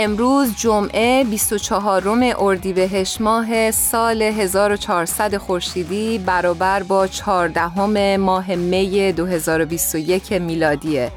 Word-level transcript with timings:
امروز 0.00 0.56
جمعه 0.56 1.24
24 1.24 2.02
اردیبهشت 2.38 3.20
ماه 3.20 3.70
سال 3.70 4.22
1400 4.22 5.36
خورشیدی 5.36 6.18
برابر 6.18 6.82
با 6.82 7.06
14 7.06 8.16
ماه 8.16 8.54
می 8.54 9.12
2021 9.12 10.32
میلادیه. 10.32 11.12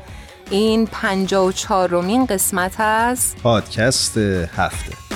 این 0.49 0.87
54 0.87 1.89
رومین 1.89 2.25
قسمت 2.25 2.79
از 2.79 3.35
پادکست 3.43 4.17
هفته. 4.17 5.10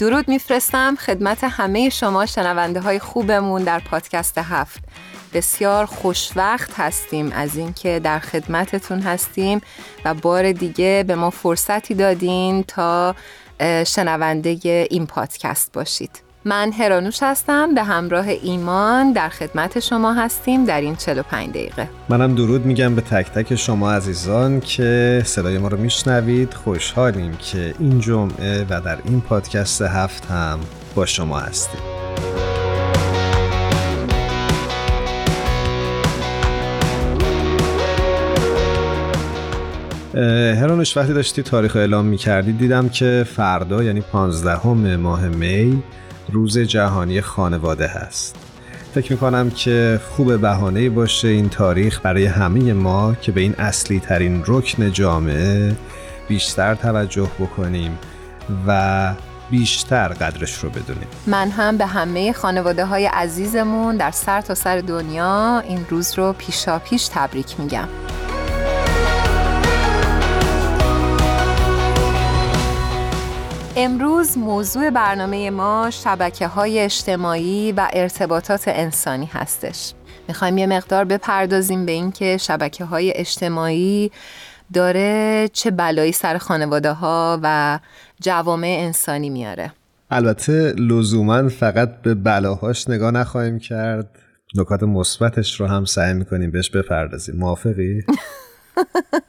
درود 0.00 0.28
میفرستم 0.28 0.96
خدمت 0.96 1.44
همه 1.44 1.88
شما 1.88 2.26
شنونده 2.26 2.80
های 2.80 2.98
خوبمون 2.98 3.64
در 3.64 3.78
پادکست 3.78 4.38
هفت. 4.38 4.84
بسیار 5.32 5.86
خوشوقت 5.86 6.70
هستیم 6.80 7.32
از 7.32 7.56
اینکه 7.56 8.00
در 8.04 8.18
خدمتتون 8.18 9.00
هستیم 9.00 9.60
و 10.04 10.14
بار 10.14 10.52
دیگه 10.52 11.04
به 11.06 11.14
ما 11.14 11.30
فرصتی 11.30 11.94
دادین 11.94 12.62
تا 12.62 13.14
شنونده 13.86 14.58
این 14.90 15.06
پادکست 15.06 15.72
باشید. 15.72 16.29
من 16.44 16.72
هرانوش 16.72 17.22
هستم 17.22 17.74
به 17.74 17.82
همراه 17.82 18.28
ایمان 18.28 19.12
در 19.12 19.28
خدمت 19.28 19.80
شما 19.80 20.12
هستیم 20.12 20.64
در 20.64 20.80
این 20.80 20.96
45 20.96 21.50
دقیقه. 21.50 21.88
منم 22.08 22.34
درود 22.34 22.66
میگم 22.66 22.94
به 22.94 23.00
تک 23.00 23.30
تک 23.30 23.54
شما 23.54 23.92
عزیزان 23.92 24.60
که 24.60 25.22
صدای 25.24 25.58
ما 25.58 25.68
رو 25.68 25.78
میشنوید. 25.78 26.54
خوشحالیم 26.54 27.36
که 27.36 27.74
این 27.78 28.00
جمعه 28.00 28.66
و 28.70 28.80
در 28.80 28.98
این 29.04 29.20
پادکست 29.20 29.82
هفت 29.82 30.26
هم 30.26 30.60
با 30.94 31.06
شما 31.06 31.38
هستیم. 31.38 31.80
هرانش 40.60 40.96
وقتی 40.96 41.12
داشتی 41.12 41.42
تاریخ 41.42 41.76
اعلام 41.76 42.04
می 42.04 42.16
کردی 42.16 42.52
دیدم 42.52 42.88
که 42.88 43.26
فردا 43.36 43.82
یعنی 43.82 44.00
15 44.00 44.96
ماه 44.96 45.28
می 45.28 45.82
روز 46.30 46.58
جهانی 46.58 47.20
خانواده 47.20 47.86
هست. 47.86 48.36
فکر 48.94 49.16
کنم 49.16 49.50
که 49.50 50.00
خوب 50.10 50.40
بهانه 50.40 50.88
باشه 50.88 51.28
این 51.28 51.48
تاریخ 51.48 52.00
برای 52.02 52.26
همه 52.26 52.72
ما 52.72 53.14
که 53.14 53.32
به 53.32 53.40
این 53.40 53.54
اصلی 53.58 54.00
ترین 54.00 54.42
رکن 54.46 54.92
جامعه 54.92 55.76
بیشتر 56.28 56.74
توجه 56.74 57.30
بکنیم 57.40 57.98
و 58.66 59.12
بیشتر 59.50 60.08
قدرش 60.08 60.58
رو 60.58 60.70
بدونیم. 60.70 61.08
من 61.26 61.50
هم 61.50 61.76
به 61.76 61.86
همه 61.86 62.32
خانواده 62.32 62.84
های 62.84 63.06
عزیزمون 63.06 63.96
در 63.96 64.10
سر 64.10 64.40
تا 64.40 64.54
سر 64.54 64.80
دنیا 64.80 65.62
این 65.68 65.86
روز 65.90 66.18
رو 66.18 66.32
پیشا 66.32 66.78
پیش 66.78 67.08
تبریک 67.12 67.60
میگم. 67.60 67.88
امروز 73.76 74.38
موضوع 74.38 74.90
برنامه 74.90 75.50
ما 75.50 75.90
شبکه 75.90 76.46
های 76.46 76.78
اجتماعی 76.80 77.72
و 77.72 77.88
ارتباطات 77.92 78.64
انسانی 78.66 79.26
هستش. 79.32 79.92
می‌خوایم 80.28 80.58
یه 80.58 80.66
مقدار 80.66 81.04
بپردازیم 81.04 81.86
به 81.86 81.92
اینکه 81.92 82.36
شبکه 82.36 82.84
های 82.84 83.12
اجتماعی 83.16 84.10
داره 84.72 85.48
چه 85.52 85.70
بلایی 85.70 86.12
سر 86.12 86.38
خانواده 86.38 86.92
ها 86.92 87.40
و 87.42 87.78
جوامع 88.20 88.76
انسانی 88.80 89.30
میاره. 89.30 89.72
البته 90.10 90.72
لزوما 90.78 91.48
فقط 91.48 92.02
به 92.02 92.14
بلاهاش 92.14 92.88
نگاه 92.88 93.10
نخواهیم 93.10 93.58
کرد. 93.58 94.18
نکات 94.54 94.82
مثبتش 94.82 95.60
رو 95.60 95.66
هم 95.66 95.84
سعی 95.84 96.14
می‌کنیم 96.14 96.50
بهش 96.50 96.70
بپردازیم. 96.70 97.36
موافقی؟ 97.36 98.04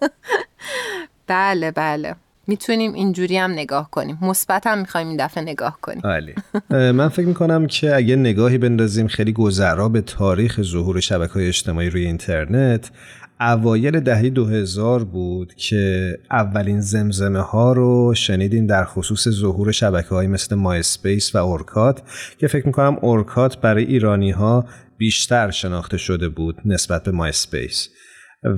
بله 1.28 1.72
بله. 1.72 2.16
می‌تونیم 2.48 2.94
اینجوری 2.94 3.38
هم 3.38 3.52
نگاه 3.52 3.90
کنیم. 3.92 4.18
مثبت 4.22 4.68
هم 4.68 4.80
می‌خوایم 4.80 5.08
این 5.08 5.26
دفعه 5.26 5.44
نگاه 5.44 5.78
کنیم. 5.82 6.02
عالی 6.04 6.34
من 6.70 7.10
فکر 7.10 7.26
می‌کنم 7.26 7.68
که 7.68 7.96
اگه 7.96 8.16
نگاهی 8.16 8.58
بندازیم 8.58 9.08
خیلی 9.08 9.34
گذرا 9.34 9.90
به 9.90 10.02
تاریخ 10.02 10.62
ظهور 10.62 11.00
شبکه 11.00 11.34
های 11.34 11.48
اجتماعی 11.48 11.90
روی 11.90 12.06
اینترنت 12.06 12.92
اوایل 13.40 14.00
دهه 14.00 14.30
2000 14.30 15.04
بود 15.04 15.54
که 15.54 16.18
اولین 16.32 16.82
زمزمه 16.82 17.40
ها 17.40 17.74
رو 17.74 18.14
شنیدیم 18.14 18.68
در 18.68 18.86
خصوص 18.86 19.28
ظهور 19.30 19.72
شبکه 19.72 20.10
های 20.10 20.28
مثل 20.28 20.56
مایسپیس 20.56 21.36
و 21.36 21.38
اورکات 21.38 22.02
که 22.38 22.48
فکر 22.48 22.66
می‌کنم 22.68 22.98
اورکات 23.02 23.58
برای 23.58 23.84
ایرانی 23.84 24.32
ها 24.32 24.66
بیشتر 24.98 25.52
شناخته 25.52 25.98
شده 25.98 26.30
بود 26.30 26.56
نسبت 26.66 27.04
به 27.04 27.12
مایسپیس 27.12 27.90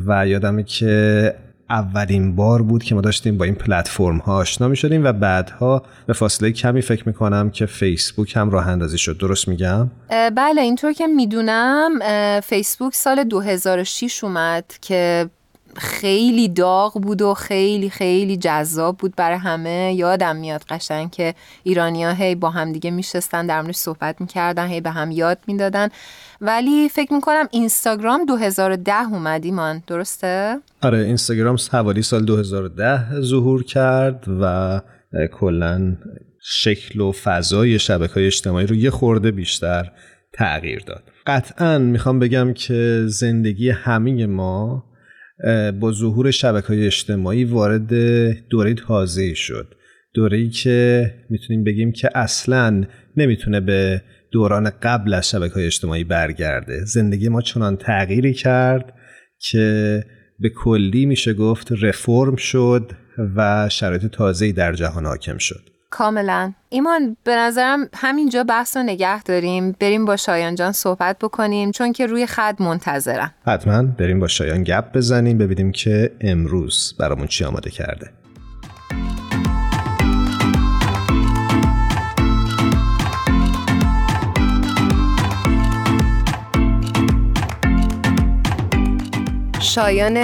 و 0.07 0.27
یادمه 0.27 0.63
که 0.63 1.35
اولین 1.73 2.35
بار 2.35 2.61
بود 2.61 2.84
که 2.84 2.95
ما 2.95 3.01
داشتیم 3.01 3.38
با 3.38 3.45
این 3.45 3.56
پلتفرم 3.56 4.17
ها 4.17 4.35
آشنا 4.35 4.67
می 4.67 4.75
شدیم 4.75 5.03
و 5.03 5.13
بعدها 5.13 5.84
به 6.06 6.13
فاصله 6.13 6.51
کمی 6.51 6.81
فکر 6.81 7.03
می 7.07 7.13
کنم 7.13 7.50
که 7.50 7.66
فیسبوک 7.66 8.35
هم 8.35 8.50
راه 8.50 8.67
اندازی 8.67 8.97
شد. 8.97 9.17
درست 9.17 9.47
میگم؟ 9.47 9.89
بله 10.09 10.61
اینطور 10.61 10.94
که 10.94 11.07
می‌دونم 11.07 11.91
فیسبوک 12.44 12.95
سال 12.95 13.23
2006 13.23 14.23
اومد 14.23 14.66
که 14.81 15.29
خیلی 15.75 16.50
داغ 16.50 17.01
بود 17.01 17.22
و 17.22 17.34
خیلی 17.34 17.90
خیلی 17.90 18.38
جذاب 18.38 18.97
بود 18.97 19.16
برای 19.16 19.38
همه. 19.38 19.94
یادم 19.97 20.35
میاد 20.35 20.63
قشنگ 20.63 21.11
که 21.11 21.35
ایرانیا 21.63 22.11
هی 22.11 22.35
با 22.35 22.50
هم 22.50 22.72
دیگه 22.72 22.91
میشستن 22.91 23.45
در 23.45 23.72
صحبت 23.72 24.22
می‌کردن 24.22 24.67
هی 24.67 24.81
به 24.81 24.90
هم 24.90 25.11
یاد 25.11 25.38
می‌دادن. 25.47 25.90
ولی 26.45 26.89
فکر 26.89 27.13
می‌کنم 27.13 27.47
اینستاگرام 27.51 28.25
2010 28.25 28.93
اومد 29.11 29.45
ایمان 29.45 29.83
درسته؟ 29.87 30.57
آره 30.81 30.97
اینستاگرام 30.97 31.57
حوالی 31.71 32.01
سال 32.01 32.25
2010 32.25 33.21
ظهور 33.21 33.63
کرد 33.63 34.25
و 34.41 34.81
کلا 35.39 35.97
شکل 36.41 37.01
و 37.01 37.11
فضای 37.11 37.79
شبکه 37.79 38.13
های 38.13 38.25
اجتماعی 38.25 38.67
رو 38.67 38.75
یه 38.75 38.89
خورده 38.89 39.31
بیشتر 39.31 39.91
تغییر 40.33 40.83
داد. 40.87 41.03
قطعا 41.27 41.77
می‌خوام 41.77 42.19
بگم 42.19 42.53
که 42.53 43.03
زندگی 43.07 43.69
همه 43.69 44.25
ما 44.25 44.83
با 45.79 45.91
ظهور 45.91 46.31
شبکه 46.31 46.67
های 46.67 46.85
اجتماعی 46.85 47.43
وارد 47.43 47.93
دوره 48.49 48.73
تازه 48.73 49.34
شد. 49.34 49.75
دوره 50.13 50.49
که 50.49 51.13
می‌تونیم 51.29 51.63
بگیم 51.63 51.91
که 51.91 52.09
اصلا 52.16 52.84
نمی‌تونه 53.17 53.59
به 53.59 54.01
دوران 54.34 54.72
قبل 54.82 55.14
از 55.14 55.30
شبکه 55.30 55.53
های 55.53 55.66
اجتماعی 55.66 56.03
برگرده. 56.03 56.85
زندگی 56.85 57.30
ما 57.30 57.41
چنان 57.41 57.78
تغییری 57.78 58.34
کرد 58.34 58.94
که 59.40 60.00
به 60.40 60.50
کلی 60.50 61.06
میشه 61.06 61.34
گفت 61.34 61.72
رفرم 61.82 62.35
شد 62.35 62.91
و 63.35 63.70
شرایط 63.70 64.06
تازه‌ای 64.06 64.52
در 64.52 64.74
جهان 64.74 65.06
حاکم 65.06 65.38
شد. 65.38 65.70
کاملا. 65.90 66.53
ایمان 66.70 67.18
به 67.24 67.35
نظرم 67.35 67.90
همینجا 67.94 68.44
بحث 68.44 68.78
رو 68.78 68.84
نگه 68.84 69.24
داریم. 69.24 69.72
بریم 69.80 70.06
با 70.06 70.16
شایان 70.18 70.56
جان 70.56 70.72
صحبت 70.72 71.18
بکنیم 71.20 71.72
چون 71.72 71.94
که 71.94 72.06
روی 72.06 72.26
خط 72.26 72.62
منتظرم. 72.62 73.34
حتما. 73.46 73.84
بریم 73.84 74.20
با 74.20 74.28
شایان 74.28 74.64
گپ 74.64 74.94
بزنیم 74.94 75.38
ببینیم 75.38 75.72
که 75.72 76.12
امروز 76.22 76.96
برامون 77.00 77.28
چی 77.28 77.44
آماده 77.44 77.70
کرده. 77.70 78.22
شایان 89.75 90.17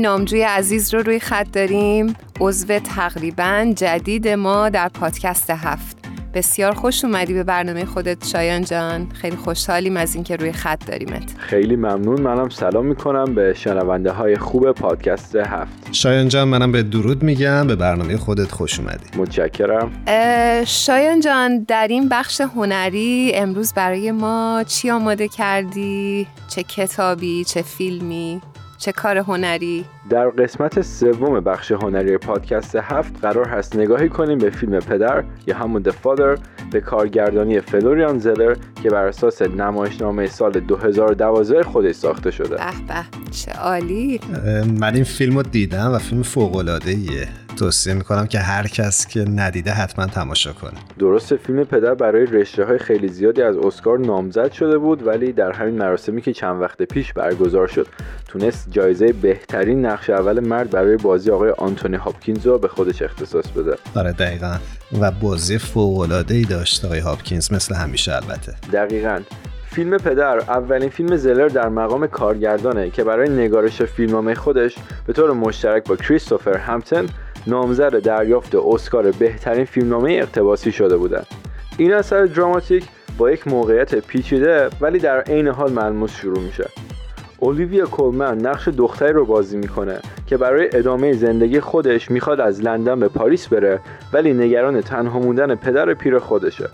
نامجوی 0.00 0.42
عزیز 0.42 0.94
رو 0.94 1.02
روی 1.02 1.20
خط 1.20 1.46
داریم. 1.52 2.14
عضو 2.40 2.78
تقریبا 2.78 3.72
جدید 3.76 4.28
ما 4.28 4.68
در 4.68 4.88
پادکست 4.88 5.50
هفت. 5.50 5.96
بسیار 6.34 6.74
خوش 6.74 7.04
اومدی 7.04 7.34
به 7.34 7.44
برنامه 7.44 7.84
خودت 7.84 8.26
شایان 8.26 8.64
جان. 8.64 9.08
خیلی 9.12 9.36
خوشحالیم 9.36 9.96
از 9.96 10.14
اینکه 10.14 10.36
روی 10.36 10.52
خط 10.52 10.86
داریمت. 10.86 11.34
خیلی 11.38 11.76
ممنون. 11.76 12.20
منم 12.20 12.48
سلام 12.48 12.86
می‌کنم 12.86 13.34
به 13.34 13.54
شنونده 13.54 14.10
های 14.10 14.36
خوب 14.36 14.72
پادکست 14.72 15.36
هفت. 15.36 15.88
شایان 15.92 16.28
جان 16.28 16.48
منم 16.48 16.72
به 16.72 16.82
درود 16.82 17.22
میگم. 17.22 17.66
به 17.66 17.76
برنامه 17.76 18.16
خودت 18.16 18.52
خوش 18.52 18.80
اومدی. 18.80 19.18
متشکرم. 19.18 20.04
شایان 20.66 21.20
جان 21.20 21.64
در 21.68 21.86
این 21.88 22.08
بخش 22.08 22.40
هنری 22.40 23.32
امروز 23.34 23.72
برای 23.72 24.12
ما 24.12 24.64
چی 24.66 24.90
آماده 24.90 25.28
کردی؟ 25.28 26.26
چه 26.48 26.62
کتابی؟ 26.62 27.44
چه 27.44 27.62
فیلمی؟ 27.62 28.40
چه 28.80 28.92
کار 28.92 29.18
هنری؟ 29.18 29.84
در 30.10 30.28
قسمت 30.28 30.82
سوم 30.82 31.40
بخش 31.40 31.72
هنری 31.72 32.18
پادکست 32.18 32.76
هفت 32.76 33.20
قرار 33.22 33.48
هست 33.48 33.76
نگاهی 33.76 34.08
کنیم 34.08 34.38
به 34.38 34.50
فیلم 34.50 34.78
پدر 34.78 35.24
یا 35.46 35.56
همون 35.56 35.82
The 35.82 35.92
Father 35.92 36.40
به 36.70 36.80
کارگردانی 36.80 37.60
فلوریان 37.60 38.18
زلر 38.18 38.56
که 38.82 38.90
بر 38.90 39.06
اساس 39.06 39.42
نمایشنامه 39.42 40.26
سال 40.26 40.52
2012 40.52 41.62
خودش 41.62 41.94
ساخته 41.94 42.30
شده. 42.30 42.48
به 42.48 42.56
به 42.88 43.30
چه 43.30 43.52
عالی. 43.52 44.20
من 44.80 44.94
این 44.94 45.04
فیلم 45.04 45.36
رو 45.36 45.42
دیدم 45.42 45.92
و 45.92 45.98
فیلم 45.98 46.22
فوق 46.22 46.56
العاده 46.56 46.90
ایه 46.90 47.28
توصیه 47.60 47.94
می‌کنم 47.94 48.26
که 48.26 48.38
هر 48.38 48.66
کس 48.66 49.06
که 49.06 49.20
ندیده 49.20 49.70
حتما 49.70 50.06
تماشا 50.06 50.52
کنه. 50.52 50.72
درسته 50.98 51.36
فیلم 51.36 51.64
پدر 51.64 51.94
برای 51.94 52.26
رشته 52.26 52.64
های 52.64 52.78
خیلی 52.78 53.08
زیادی 53.08 53.42
از 53.42 53.56
اسکار 53.56 53.98
نامزد 53.98 54.52
شده 54.52 54.78
بود 54.78 55.06
ولی 55.06 55.32
در 55.32 55.52
همین 55.52 55.74
مراسمی 55.74 56.22
که 56.22 56.32
چند 56.32 56.62
وقت 56.62 56.82
پیش 56.82 57.12
برگزار 57.12 57.66
شد 57.66 57.86
تونست 58.28 58.70
جایزه 58.70 59.12
بهترین 59.12 59.86
نقش 59.86 60.10
اول 60.10 60.40
مرد 60.40 60.70
برای 60.70 60.96
بازی 60.96 61.30
آقای 61.30 61.50
آنتونی 61.50 61.96
هاپکینز 61.96 62.46
رو 62.46 62.58
به 62.58 62.68
خودش 62.68 63.02
اختصاص 63.02 63.46
بده. 63.48 63.76
آره 63.96 64.12
دقیقا. 64.12 64.56
و 65.00 65.10
بازی 65.10 65.58
فوق 65.58 65.98
العاده 65.98 66.34
ای 66.34 66.44
داشت 66.44 66.84
آقای 66.84 66.98
هاپکینز 66.98 67.52
مثل 67.52 67.74
همیشه 67.74 68.14
البته. 68.14 68.54
دقیقا. 68.72 69.20
فیلم 69.72 69.96
پدر 69.96 70.38
اولین 70.38 70.88
فیلم 70.88 71.16
زلر 71.16 71.48
در 71.48 71.68
مقام 71.68 72.06
کارگردانه 72.06 72.90
که 72.90 73.04
برای 73.04 73.28
نگارش 73.28 73.82
فیلمنامه 73.82 74.34
خودش 74.34 74.74
به 75.06 75.12
طور 75.12 75.32
مشترک 75.32 75.84
با 75.88 75.96
کریستوفر 75.96 76.56
همتن 76.56 77.06
نامزد 77.46 77.98
دریافت 77.98 78.54
اسکار 78.54 79.10
بهترین 79.10 79.64
فیلمنامه 79.64 80.12
اقتباسی 80.12 80.72
شده 80.72 80.96
بودند. 80.96 81.26
این 81.78 81.92
اثر 81.92 82.24
دراماتیک 82.24 82.84
با 83.18 83.30
یک 83.30 83.48
موقعیت 83.48 83.94
پیچیده 83.94 84.68
ولی 84.80 84.98
در 84.98 85.20
عین 85.20 85.48
حال 85.48 85.72
ملموس 85.72 86.16
شروع 86.16 86.40
میشه. 86.40 86.68
اولیویا 87.38 87.86
کولمن 87.86 88.38
نقش 88.38 88.68
دختری 88.68 89.12
رو 89.12 89.24
بازی 89.24 89.56
می‌کنه 89.56 89.98
که 90.26 90.36
برای 90.36 90.68
ادامه 90.72 91.12
زندگی 91.12 91.60
خودش 91.60 92.10
می‌خواد 92.10 92.40
از 92.40 92.62
لندن 92.62 93.00
به 93.00 93.08
پاریس 93.08 93.48
بره 93.48 93.80
ولی 94.12 94.32
نگران 94.32 94.80
تنها 94.80 95.18
موندن 95.18 95.54
پدر 95.54 95.94
پیر 95.94 96.18
خودشه. 96.18 96.68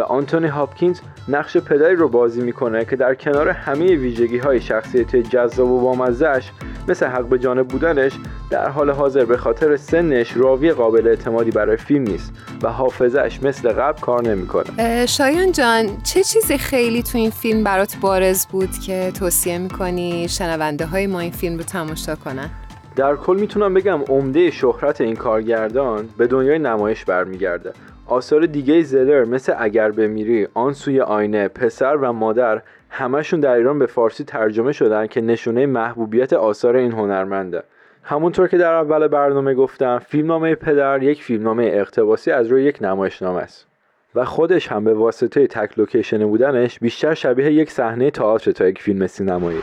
و 0.00 0.02
آنتونی 0.02 0.46
هاپکینز 0.46 1.00
نقش 1.28 1.56
پدری 1.56 1.96
رو 1.96 2.08
بازی 2.08 2.40
می‌کنه 2.40 2.84
که 2.84 2.96
در 2.96 3.14
کنار 3.14 3.48
همه 3.48 3.96
ویژگی 3.96 4.38
های 4.38 4.60
شخصیتی 4.60 5.22
جذاب 5.22 5.70
و 5.70 5.80
بامزهش 5.80 6.50
مثل 6.88 7.06
حق 7.06 7.24
به 7.24 7.38
جانب 7.38 7.68
بودنش 7.68 8.12
در 8.50 8.68
حال 8.68 8.90
حاضر 8.90 9.24
به 9.24 9.36
خاطر 9.36 9.76
سنش 9.76 10.36
راوی 10.36 10.72
قابل 10.72 11.08
اعتمادی 11.08 11.50
برای 11.50 11.76
فیلم 11.76 12.02
نیست 12.02 12.32
و 12.62 12.68
حافظش 12.68 13.38
مثل 13.42 13.72
قبل 13.72 14.00
کار 14.00 14.22
نمی‌کنه. 14.22 15.06
شایان 15.06 15.52
جان 15.52 15.86
چه 16.02 16.22
چیزی 16.22 16.58
خیلی 16.58 17.02
تو 17.02 17.18
این 17.18 17.30
فیلم 17.30 17.64
برات 17.64 17.96
بارز 18.00 18.46
بود 18.46 18.78
که 18.86 19.12
توصیه 19.18 19.58
می‌کنی 19.58 20.28
شنونده 20.28 20.86
های 20.86 21.06
ما 21.06 21.20
این 21.20 21.32
فیلم 21.32 21.56
رو 21.56 21.62
تماشا 21.62 22.14
کنن؟ 22.14 22.50
در 22.96 23.16
کل 23.16 23.36
می‌تونم 23.40 23.74
بگم 23.74 24.00
عمده 24.08 24.50
شهرت 24.50 25.00
این 25.00 25.16
کارگردان 25.16 26.08
به 26.18 26.26
دنیای 26.26 26.58
نمایش 26.58 27.04
برمیگرده 27.04 27.72
آثار 28.10 28.46
دیگه 28.46 28.82
زلر 28.82 29.24
مثل 29.24 29.54
اگر 29.58 29.90
بمیری، 29.90 30.48
آن 30.54 30.72
سوی 30.72 31.00
آینه، 31.00 31.48
پسر 31.48 31.96
و 31.96 32.12
مادر 32.12 32.62
همشون 32.90 33.40
در 33.40 33.54
ایران 33.54 33.78
به 33.78 33.86
فارسی 33.86 34.24
ترجمه 34.24 34.72
شدن 34.72 35.06
که 35.06 35.20
نشونه 35.20 35.66
محبوبیت 35.66 36.32
آثار 36.32 36.76
این 36.76 36.92
هنرمنده. 36.92 37.62
همونطور 38.02 38.48
که 38.48 38.58
در 38.58 38.74
اول 38.74 39.08
برنامه 39.08 39.54
گفتم 39.54 39.98
فیلمنامه 39.98 40.54
پدر 40.54 41.02
یک 41.02 41.22
فیلمنامه 41.22 41.64
اقتباسی 41.64 42.30
از 42.30 42.46
روی 42.46 42.64
یک 42.64 42.78
نمایشنامه 42.82 43.40
است 43.40 43.66
و 44.14 44.24
خودش 44.24 44.68
هم 44.68 44.84
به 44.84 44.94
واسطه 44.94 45.46
تک 45.46 45.78
لوکیشن 45.78 46.26
بودنش 46.26 46.78
بیشتر 46.78 47.14
شبیه 47.14 47.52
یک 47.52 47.70
صحنه 47.70 48.10
تئاتر 48.10 48.52
تا 48.52 48.68
یک 48.68 48.82
فیلم 48.82 49.06
سینمایی. 49.06 49.60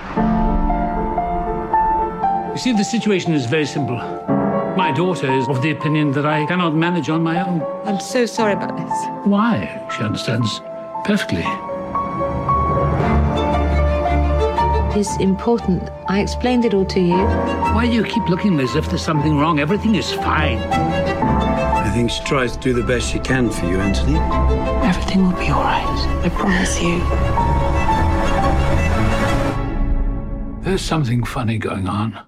My 4.77 4.91
daughter 4.91 5.33
is 5.33 5.47
of 5.47 5.63
the 5.63 5.71
opinion 5.71 6.11
that 6.11 6.27
I 6.27 6.45
cannot 6.45 6.75
manage 6.75 7.09
on 7.09 7.23
my 7.23 7.43
own. 7.43 7.63
I'm 7.85 7.99
so 7.99 8.27
sorry 8.27 8.53
about 8.53 8.77
this. 8.77 8.91
Why? 9.25 9.87
She 9.97 10.03
understands 10.03 10.61
perfectly. 11.03 11.41
It's 14.95 15.17
important. 15.19 15.89
I 16.07 16.19
explained 16.19 16.63
it 16.63 16.75
all 16.75 16.85
to 16.85 16.99
you. 16.99 17.17
Why 17.73 17.87
do 17.87 17.93
you 17.93 18.03
keep 18.03 18.29
looking 18.29 18.59
as 18.59 18.75
if 18.75 18.87
there's 18.87 19.01
something 19.01 19.39
wrong? 19.39 19.59
Everything 19.59 19.95
is 19.95 20.13
fine. 20.13 20.59
I 20.59 21.89
think 21.91 22.11
she 22.11 22.23
tries 22.25 22.55
to 22.55 22.59
do 22.59 22.73
the 22.73 22.83
best 22.83 23.11
she 23.11 23.17
can 23.17 23.49
for 23.49 23.65
you, 23.65 23.79
Anthony. 23.79 24.19
Everything 24.87 25.23
will 25.25 25.39
be 25.39 25.49
all 25.49 25.63
right. 25.63 26.21
I 26.23 26.29
promise 26.29 26.79
you. 26.83 26.99
There's 30.61 30.83
something 30.83 31.23
funny 31.23 31.57
going 31.57 31.87
on. 31.87 32.19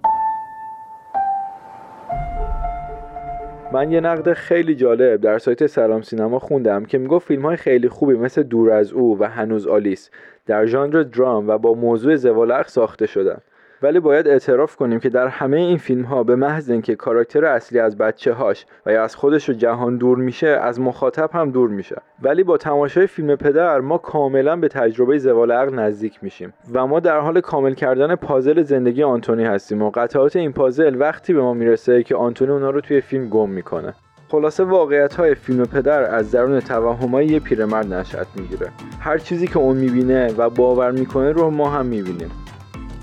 من 3.71 3.91
یه 3.91 3.99
نقد 3.99 4.33
خیلی 4.33 4.75
جالب 4.75 5.21
در 5.21 5.37
سایت 5.37 5.67
سلام 5.67 6.01
سینما 6.01 6.39
خوندم 6.39 6.85
که 6.85 6.97
می‌گفت 6.97 7.27
فیلم 7.27 7.41
های 7.41 7.57
خیلی 7.57 7.89
خوبی 7.89 8.13
مثل 8.13 8.43
دور 8.43 8.71
از 8.71 8.93
او 8.93 9.19
و 9.19 9.23
هنوز 9.23 9.67
آلیس 9.67 10.09
در 10.45 10.65
ژانر 10.65 11.03
درام 11.03 11.47
و 11.47 11.57
با 11.57 11.73
موضوع 11.73 12.15
زوالق 12.15 12.67
ساخته 12.67 13.07
شدن. 13.07 13.37
ولی 13.81 13.99
باید 13.99 14.27
اعتراف 14.27 14.75
کنیم 14.75 14.99
که 14.99 15.09
در 15.09 15.27
همه 15.27 15.57
این 15.57 15.77
فیلم 15.77 16.03
ها 16.03 16.23
به 16.23 16.35
محض 16.35 16.69
اینکه 16.69 16.95
کاراکتر 16.95 17.45
اصلی 17.45 17.79
از 17.79 17.97
بچه 17.97 18.33
هاش 18.33 18.65
و 18.85 18.91
یا 18.91 19.03
از 19.03 19.15
خودش 19.15 19.49
و 19.49 19.53
جهان 19.53 19.97
دور 19.97 20.17
میشه 20.17 20.47
از 20.47 20.79
مخاطب 20.79 21.29
هم 21.33 21.51
دور 21.51 21.69
میشه. 21.69 21.95
ولی 22.21 22.43
با 22.43 22.57
تماشای 22.57 23.07
فیلم 23.07 23.35
پدر 23.35 23.79
ما 23.79 23.97
کاملا 23.97 24.55
به 24.55 24.67
تجربه 24.67 25.17
زوال 25.17 25.51
عقل 25.51 25.75
نزدیک 25.75 26.19
میشیم 26.21 26.53
و 26.73 26.87
ما 26.87 26.99
در 26.99 27.19
حال 27.19 27.41
کامل 27.41 27.73
کردن 27.73 28.15
پازل 28.15 28.63
زندگی 28.63 29.03
آنتونی 29.03 29.45
هستیم 29.45 29.81
و 29.81 29.89
قطعات 29.89 30.35
این 30.35 30.53
پازل 30.53 30.95
وقتی 30.99 31.33
به 31.33 31.41
ما 31.41 31.53
می‌رسه 31.53 32.03
که 32.03 32.15
آنتونی 32.15 32.51
اونا 32.51 32.69
رو 32.69 32.81
توی 32.81 33.01
فیلم 33.01 33.29
گم 33.29 33.49
می‌کنه. 33.49 33.93
خلاصه 34.27 34.63
واقعیت 34.63 35.13
های 35.13 35.35
فیلم 35.35 35.65
پدر 35.65 36.15
از 36.15 36.31
درون 36.31 36.59
توهم 36.59 37.21
یه 37.21 37.39
پیرمرد 37.39 37.93
نشأت 37.93 38.27
می‌گیره. 38.35 38.71
هر 38.99 39.17
چیزی 39.17 39.47
که 39.47 39.57
اون 39.57 39.77
می‌بینه 39.77 40.33
و 40.37 40.49
باور 40.49 40.91
می‌کنه 40.91 41.31
رو 41.31 41.49
ما 41.49 41.69
هم 41.69 41.85
می‌بینیم. 41.85 42.31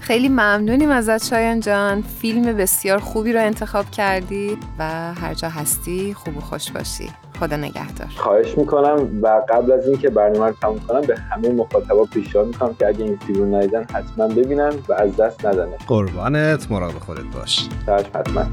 خیلی 0.06 0.28
ممنونیم 0.28 0.90
ازت 0.90 1.24
شایان 1.24 1.60
جان. 1.60 2.02
فیلم 2.02 2.42
بسیار 2.56 2.98
خوبی 2.98 3.32
رو 3.32 3.40
انتخاب 3.40 3.90
کردی 3.90 4.58
و 4.78 5.14
هر 5.14 5.34
جا 5.34 5.48
هستی 5.48 6.14
خوب 6.14 6.36
و 6.36 6.40
خوش 6.40 6.70
باشی. 6.70 7.10
خدا 7.40 7.56
نگهدار. 7.56 8.08
خواهش 8.16 8.58
می‌کنم 8.58 9.20
و 9.22 9.42
قبل 9.48 9.72
از 9.72 9.88
اینکه 9.88 10.10
برنامه 10.10 10.46
رو 10.46 10.52
تموم 10.62 10.78
کنم 10.78 11.00
به 11.00 11.18
همه 11.18 11.48
مخاطبا 11.48 12.04
پیشنهاد 12.04 12.46
می‌کنم 12.46 12.74
که 12.74 12.86
اگه 12.86 13.04
این 13.04 13.16
فیلم 13.16 13.38
رو 13.40 13.56
ندیدن 13.56 13.86
حتما 13.92 14.28
ببینن 14.28 14.72
و 14.88 14.92
از 14.92 15.16
دست 15.16 15.46
ندن. 15.46 15.66
قربانت 15.86 16.70
مراقب 16.70 16.98
خودت 16.98 17.24
باش. 17.34 17.68
حتما. 18.14 18.46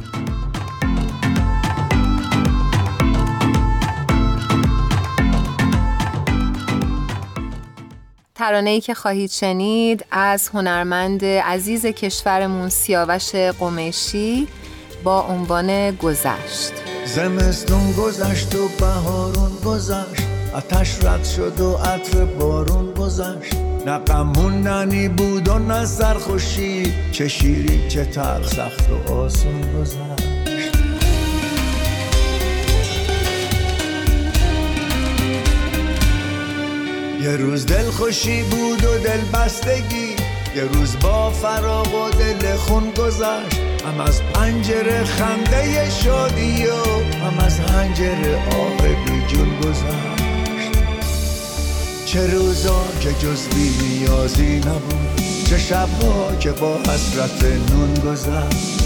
ترانه 8.36 8.70
ای 8.70 8.82
که 8.82 8.94
خواهید 8.94 9.32
شنید 9.32 10.06
از 10.12 10.50
هنرمند 10.54 11.26
عزیز 11.26 11.86
کشورمون 11.86 12.70
سیاوش 12.70 13.36
قمیشی 13.36 14.48
با 15.04 15.22
عنوان 15.22 15.92
گذشت. 15.92 16.72
زمستون 17.06 17.92
گذشت 17.92 18.56
و 18.56 18.68
بهارون 18.80 19.52
گذشت 19.66 20.24
آتش 20.54 21.04
رد 21.04 21.24
شد 21.24 21.60
و 21.60 21.74
عطر 21.74 22.26
بارون 22.26 22.94
گذشت. 22.94 23.56
نه 23.86 23.98
غم 23.98 24.34
بود 25.10 25.50
و 25.50 25.60
نه 25.60 25.86
سرخوشی 25.86 26.94
چه 27.12 27.28
شیری 27.28 27.90
چه 27.90 28.06
تلخ 28.06 28.48
سخت 28.48 28.90
و 28.90 29.14
آسون 29.14 29.62
گذشت. 29.80 30.33
یه 37.24 37.36
روز 37.36 37.66
دل 37.66 37.90
خوشی 37.90 38.44
بود 38.44 38.84
و 38.86 38.98
دل 38.98 39.22
بستگی. 39.34 40.16
یه 40.56 40.64
روز 40.64 41.00
با 41.00 41.30
فراغ 41.30 41.94
و 41.94 42.10
دل 42.10 42.56
خون 42.56 42.92
گذشت 42.92 43.60
هم 43.86 44.02
از 44.02 44.22
پنجره 44.24 45.04
خنده 45.04 45.90
شادی 45.90 46.66
و 46.66 46.76
هم 47.26 47.40
از 47.40 47.60
هنجره 47.60 48.36
آه 48.36 48.78
بی 48.78 49.28
جون 49.28 49.60
گذشت 49.60 50.24
چه 52.06 52.28
روزا 52.28 52.86
که 53.02 53.10
جز 53.10 53.48
بی 53.48 53.70
نیازی 53.88 54.60
نبود 54.60 55.22
چه 55.50 55.58
شبها 55.58 56.36
که 56.40 56.52
با 56.52 56.78
حسرت 56.78 57.44
نون 57.44 57.94
گذشت 57.94 58.83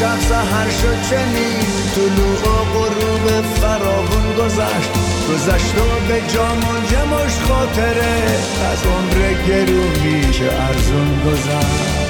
شب 0.00 0.20
سهر 0.28 0.70
شد 0.70 1.02
چنین. 1.10 1.66
طلوع 1.94 2.38
و 2.38 2.64
غروب 2.64 3.42
فراغون 3.42 4.36
گذشت. 4.38 4.90
گذشت 5.28 5.74
و 5.78 6.08
به 6.08 6.20
جامون 6.34 6.86
جمش 6.90 7.38
خاطره. 7.48 8.38
از 8.72 8.78
عمر 8.86 9.32
گرومی 9.48 10.30
که 10.30 10.62
ارزون 10.62 11.20
گذشت. 11.26 12.00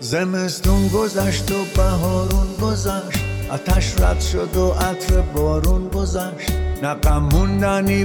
زمستون 0.00 0.88
گذشت 0.88 1.50
و 1.50 1.64
بهارون 1.76 2.46
گذشت. 2.62 3.20
آتش 3.50 4.00
رد 4.00 4.20
شد 4.20 4.56
و 4.56 4.70
عطر 4.70 5.20
بارون 5.20 5.88
گذشت. 5.88 6.52
نه 6.82 6.94
غم 6.94 7.28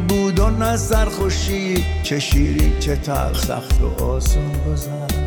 بود 0.08 0.40
و 0.40 0.50
نه 0.50 0.78
سرخوشی. 0.78 1.86
چه 2.04 2.20
شیری 2.20 2.80
چه 2.80 2.96
تر 2.96 3.34
سخت 3.34 3.82
و 3.82 4.04
آسون 4.04 4.52
گذشت. 4.68 5.21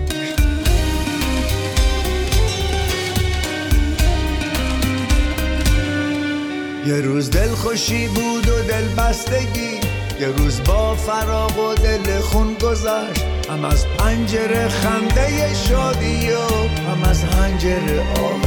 یه 6.87 6.95
روز 6.95 7.31
دل 7.31 7.49
خوشی 7.49 8.09
بود 8.09 8.49
و 8.49 8.63
دل 8.63 8.89
بستگی. 8.89 9.81
یه 10.21 10.27
روز 10.27 10.61
با 10.65 10.95
فراغ 10.95 11.59
و 11.59 11.75
دل 11.75 12.21
خون 12.21 12.55
گذشت. 12.55 13.25
هم 13.51 13.65
از 13.65 13.87
پنجره 13.87 14.69
خنده 14.69 15.55
شادی 15.55 16.31
و 16.31 16.69
هم 16.91 17.03
از 17.05 17.25
هنجره 17.25 18.01
آه 18.01 18.41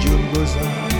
جون 0.00 0.32
گذشت. 0.32 0.96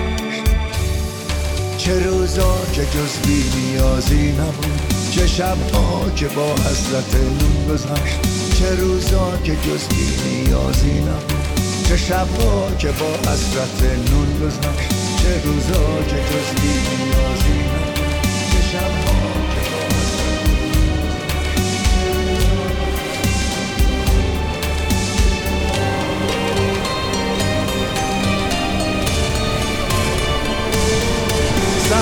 چه 1.78 2.06
روزا 2.06 2.58
که 2.72 2.82
جز 2.82 3.26
بی 3.26 3.44
نیازی 3.56 4.32
نبود. 4.32 4.94
چه 5.10 5.26
شبها 5.26 6.10
که 6.16 6.26
با 6.26 6.52
حسرت 6.52 7.14
نون 7.14 7.66
گذشت. 7.68 8.20
چه 8.58 8.76
روزا 8.76 9.36
که 9.44 9.52
جز 9.52 9.88
بی 9.88 10.16
نیازی 10.24 11.00
نبود. 11.00 11.60
چه 11.88 11.96
شبها 11.96 12.70
که 12.78 12.88
با 12.88 13.30
حسرت 13.30 13.82
نون 13.82 14.46
گذشت. 14.46 15.11
چه 15.22 15.40
روزا 15.44 16.02
که 16.08 16.16
جز 16.16 16.62
بی 16.62 17.91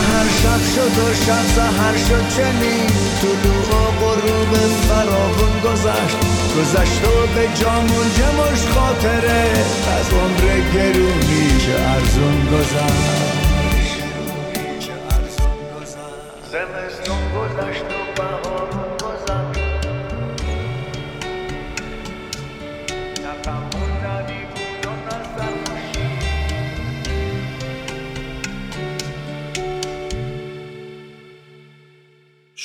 سهر 0.01 0.29
شب 0.43 0.63
شد 0.75 0.99
و 0.99 1.15
شب 1.15 1.47
سهر 1.57 1.97
شد 1.97 2.29
چنین 2.37 2.87
طلوع 3.21 3.69
و 3.69 3.91
غروب 4.01 4.57
فراغون 4.57 5.61
گذشت. 5.65 6.17
گذشت 6.59 7.05
و 7.05 7.35
به 7.35 7.49
جامون 7.55 8.07
جمش 8.15 8.67
خاطره 8.67 9.53
از 9.99 10.11
عمر 10.13 10.61
گرونی 10.75 11.59
که 11.59 11.81
ارزون 11.81 12.47
گذشت. 12.53 13.40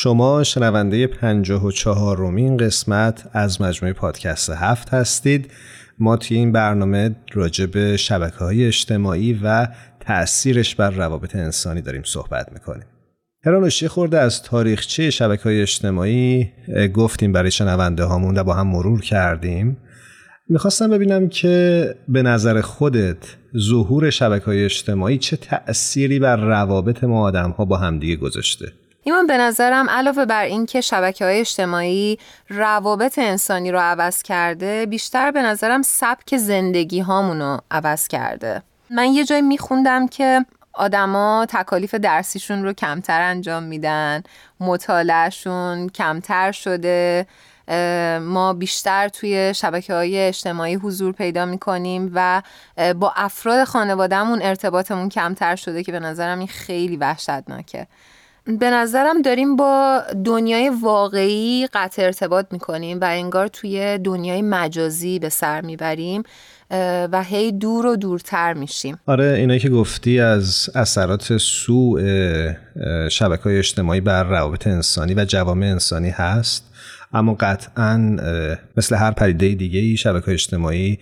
شما 0.05 0.43
شنونده 0.43 1.07
پنجاه 1.07 1.65
و 1.65 1.71
چهارمین 1.71 2.57
قسمت 2.57 3.29
از 3.33 3.61
مجموعه 3.61 3.93
پادکست 3.93 4.49
هفت 4.49 4.93
هستید. 4.93 5.51
ما 5.99 6.17
توی 6.17 6.37
این 6.37 6.51
برنامه 6.51 7.15
راجع 7.33 7.65
به 7.65 7.97
شبکه 7.97 8.37
های 8.37 8.65
اجتماعی 8.65 9.39
و 9.43 9.67
تأثیرش 9.99 10.75
بر 10.75 10.89
روابط 10.89 11.35
انسانی 11.35 11.81
داریم 11.81 12.01
صحبت 12.05 12.51
می‌کنیم. 12.53 12.85
هرانوش 13.45 13.81
یه 13.81 13.87
خورده 13.87 14.19
از 14.19 14.41
تاریخچه 14.41 15.09
شبکه 15.09 15.43
های 15.43 15.61
اجتماعی 15.61 16.51
گفتیم 16.93 17.31
برای 17.31 17.51
شنونده 17.51 18.03
هامون 18.03 18.37
و 18.37 18.43
با 18.43 18.53
هم 18.53 18.67
مرور 18.67 19.01
کردیم. 19.01 19.77
می‌خواستم 20.49 20.89
ببینم 20.89 21.29
که 21.29 21.95
به 22.07 22.21
نظر 22.21 22.61
خودت 22.61 23.35
ظهور 23.57 24.09
شبکه 24.09 24.45
های 24.45 24.65
اجتماعی 24.65 25.17
چه 25.17 25.37
تأثیری 25.37 26.19
بر 26.19 26.35
روابط 26.35 27.03
ما 27.03 27.21
آدم 27.21 27.51
ها 27.51 27.65
با 27.65 27.77
همدیگه 27.77 28.15
گذاشته؟ 28.15 28.71
ایمان 29.07 29.27
به 29.27 29.37
نظرم 29.37 29.89
علاوه 29.89 30.25
بر 30.25 30.43
اینکه 30.43 30.81
شبکه 30.81 31.25
های 31.25 31.39
اجتماعی 31.39 32.19
روابط 32.49 33.19
انسانی 33.19 33.71
رو 33.71 33.79
عوض 33.79 34.23
کرده 34.23 34.85
بیشتر 34.85 35.31
به 35.31 35.41
نظرم 35.41 35.81
سبک 35.81 36.37
زندگی 36.37 36.99
هامونو 36.99 37.57
عوض 37.71 38.07
کرده. 38.07 38.63
من 38.89 39.05
یه 39.05 39.25
جای 39.25 39.41
میخوندم 39.41 40.07
که 40.07 40.45
آدما 40.73 41.45
تکالیف 41.49 41.95
درسیشون 41.95 42.63
رو 42.63 42.73
کمتر 42.73 43.21
انجام 43.21 43.63
میدن 43.63 44.23
مطالعهشون 44.59 45.89
کمتر 45.89 46.51
شده. 46.51 47.27
ما 48.21 48.53
بیشتر 48.53 49.07
توی 49.07 49.53
شبکه 49.53 49.93
های 49.93 50.19
اجتماعی 50.19 50.75
حضور 50.75 51.13
پیدا 51.13 51.45
می‌کنیم 51.45 52.11
و 52.13 52.41
با 52.95 53.13
افراد 53.15 53.63
خانوادهمون 53.63 54.41
ارتباطمون 54.41 55.09
کمتر 55.09 55.55
شده 55.55 55.83
که 55.83 55.91
به 55.91 55.99
نظرم 55.99 56.39
این 56.39 56.47
خیلی 56.47 56.97
وحشتناکه. 56.97 57.87
به 58.45 58.69
نظرم 58.69 59.21
داریم 59.21 59.55
با 59.55 60.01
دنیای 60.25 60.71
واقعی 60.83 61.67
قطع 61.73 62.01
ارتباط 62.01 62.45
می‌کنیم 62.51 62.99
و 63.01 63.05
انگار 63.05 63.47
توی 63.47 63.97
دنیای 63.97 64.41
مجازی 64.41 65.19
به 65.19 65.29
سر 65.29 65.61
می‌بریم 65.61 66.23
و 67.11 67.23
هی 67.23 67.51
دور 67.51 67.85
و 67.85 67.95
دورتر 67.95 68.53
میشیم. 68.53 68.99
آره 69.05 69.25
اینایی 69.25 69.59
که 69.59 69.69
گفتی 69.69 70.19
از 70.19 70.69
اثرات 70.75 71.37
سوء 71.37 72.01
شبکه 73.11 73.43
های 73.43 73.57
اجتماعی 73.57 74.01
بر 74.01 74.23
روابط 74.23 74.67
انسانی 74.67 75.13
و 75.13 75.25
جوامع 75.25 75.65
انسانی 75.65 76.09
هست 76.09 76.73
اما 77.13 77.33
قطعا 77.39 78.17
مثل 78.77 78.95
هر 78.95 79.11
پدیده 79.11 79.55
دیگه 79.55 79.79
ای 79.79 79.97
شبکه 79.97 80.31
اجتماعی 80.31 80.99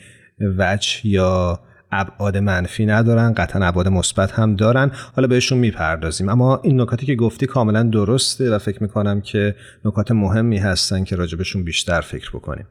وجه 0.58 1.08
یا 1.08 1.60
ابعاد 2.00 2.38
منفی 2.38 2.86
ندارن 2.86 3.34
قطعا 3.34 3.68
ابعاد 3.68 3.88
مثبت 3.88 4.32
هم 4.32 4.56
دارن. 4.56 4.92
حالا 5.16 5.28
بهشون 5.28 5.58
می‌پردازیم. 5.58 6.30
اما 6.30 6.60
این 6.64 6.82
نکاتی 6.82 7.06
که 7.06 7.16
گفتی 7.16 7.46
کاملا 7.46 7.84
درسته 7.84 8.56
و 8.56 8.58
فکر 8.58 8.84
می‌کنم 8.84 9.22
که 9.22 9.56
نکات 9.86 10.12
مهمی 10.12 10.58
هستن 10.58 11.04
که 11.04 11.16
راجبشون 11.16 11.64
بیشتر 11.64 12.02
فکر 12.02 12.30
بکنیم. 12.30 12.66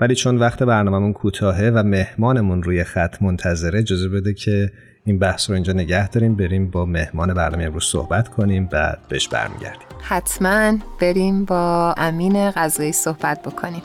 ولی 0.00 0.14
چون 0.14 0.38
وقت 0.38 0.62
برنامهمون 0.62 1.12
کوتاهه 1.12 1.72
و 1.74 1.82
مهمانمون 1.82 2.62
روی 2.62 2.84
خط 2.84 3.22
منتظره 3.22 3.78
اجازه 3.78 4.08
بده 4.08 4.34
که 4.34 4.72
این 5.04 5.18
بحث 5.18 5.50
رو 5.50 5.54
اینجا 5.54 5.72
نگه 5.72 6.08
داریم 6.08 6.36
بریم 6.36 6.70
با 6.70 6.86
مهمان 6.86 7.34
برنامه 7.34 7.64
امروز 7.64 7.84
صحبت 7.84 8.28
کنیم 8.28 8.66
بعد 8.66 8.98
بهش 9.08 9.28
برمیگردیم. 9.28 9.86
حتما 10.02 10.78
بریم 11.00 11.44
با 11.44 11.94
امین 11.96 12.50
غذایی 12.50 12.92
صحبت 12.92 13.42
بکنیم. 13.42 13.82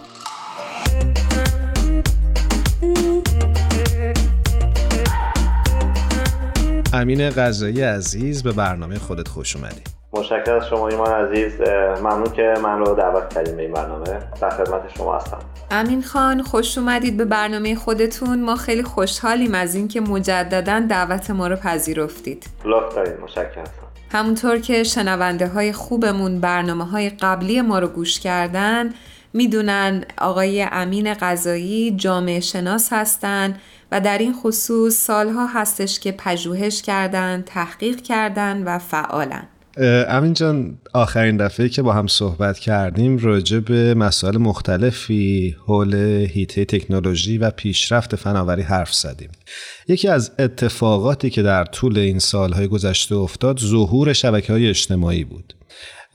امین 6.96 7.30
غذایی 7.30 7.82
عزیز 7.82 8.44
به 8.44 8.52
برنامه 8.52 9.00
خودت 9.00 9.28
خوش 9.28 9.56
اومدی. 9.56 9.82
مشکل 10.14 10.52
از 10.52 10.68
شما 10.70 10.88
ایمان 10.88 11.12
عزیز. 11.12 11.52
ممنون 12.00 12.32
که 12.36 12.54
من 12.64 12.80
رو 12.80 12.96
دعوت 12.96 13.34
کردیم 13.34 13.56
به 13.56 13.62
این 13.62 13.74
برنامه. 13.74 14.20
در 14.42 14.50
خدمت 14.50 14.82
شما 14.98 15.18
هستم. 15.18 15.40
امین 15.72 16.02
خان 16.02 16.42
خوش 16.42 16.78
اومدید 16.78 17.18
به 17.18 17.26
برنامه 17.26 17.76
خودتون. 17.76 18.44
ما 18.44 18.56
خیلی 18.56 18.84
خوشحالیم 18.84 19.56
از 19.56 19.76
اینکه 19.76 20.02
مجددا 20.02 20.80
دعوت 20.90 21.32
ما 21.32 21.48
رو 21.48 21.56
پذیرفتید. 21.56 22.46
لطف 22.66 22.96
دارید. 22.96 23.20
مشکل 23.20 23.42
هستم 23.42 23.86
همونطور 24.12 24.60
که 24.60 24.84
شنونده 24.84 25.48
های 25.48 25.74
خوبمون 25.74 26.40
برنامه 26.40 26.86
های 26.86 27.10
قبلی 27.10 27.62
ما 27.62 27.80
رو 27.80 27.88
گوش 27.88 28.20
کردن 28.20 28.90
می‌دونن 29.34 30.04
آقای 30.18 30.68
امین 30.72 31.14
غذایی 31.14 31.92
جامعه 31.92 32.40
شناس 32.40 32.94
هستند 32.94 33.60
و 33.92 34.02
در 34.02 34.18
این 34.18 34.34
خصوص 34.34 34.96
سالها 34.96 35.48
هستش 35.48 36.00
که 36.00 36.12
پژوهش 36.12 36.82
کردن، 36.82 37.44
تحقیق 37.46 38.02
کردن 38.02 38.64
و 38.64 38.80
فعالن. 38.80 39.48
امین 40.08 40.34
جان 40.34 40.78
آخرین 40.94 41.38
دفعه 41.38 41.70
که 41.70 41.82
با 41.82 41.94
هم 41.94 42.08
صحبت 42.08 42.60
کردیم 42.60 43.18
راجع 43.18 43.60
به 43.60 43.94
مسائل 43.94 44.38
مختلفی 44.38 45.56
حول 45.66 45.96
هیته 46.32 46.66
تکنولوژی 46.66 47.38
و 47.38 47.50
پیشرفت 47.50 48.16
فناوری 48.16 48.62
حرف 48.62 48.94
زدیم 48.94 49.30
یکی 49.88 50.08
از 50.08 50.32
اتفاقاتی 50.40 51.30
که 51.30 51.42
در 51.42 51.66
طول 51.66 51.98
این 51.98 52.20
سالهای 52.20 52.68
گذشته 52.68 53.16
افتاد 53.16 53.60
ظهور 53.60 54.14
شبکه 54.14 54.54
های 54.54 54.70
اجتماعی 54.70 55.24
بود 55.24 55.54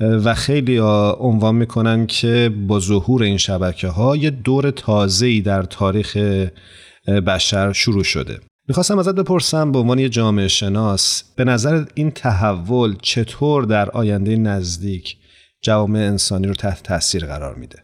و 0.00 0.34
خیلی 0.34 0.78
عنوان 1.18 1.54
می‌کنن 1.54 2.06
که 2.06 2.50
با 2.68 2.80
ظهور 2.80 3.22
این 3.22 3.38
شبکه 3.38 3.88
ها 3.88 4.16
یه 4.16 4.30
دور 4.30 4.70
تازه‌ای 4.70 5.40
در 5.40 5.62
تاریخ 5.62 6.18
بشر 7.08 7.72
شروع 7.72 8.02
شده. 8.04 8.38
می‌خواستم 8.68 8.98
ازت 8.98 9.14
بپرسم 9.14 9.72
به 9.72 9.78
عنوان 9.78 9.98
یه 9.98 10.08
جامعه 10.08 10.48
شناس 10.48 11.34
به 11.36 11.44
نظر 11.44 11.84
این 11.94 12.10
تحول 12.10 12.94
چطور 13.02 13.62
در 13.64 13.90
آینده 13.90 14.36
نزدیک 14.36 15.16
جوامع 15.62 15.98
انسانی 15.98 16.46
رو 16.46 16.54
تحت 16.54 16.82
تاثیر 16.82 17.26
قرار 17.26 17.54
میده؟ 17.54 17.78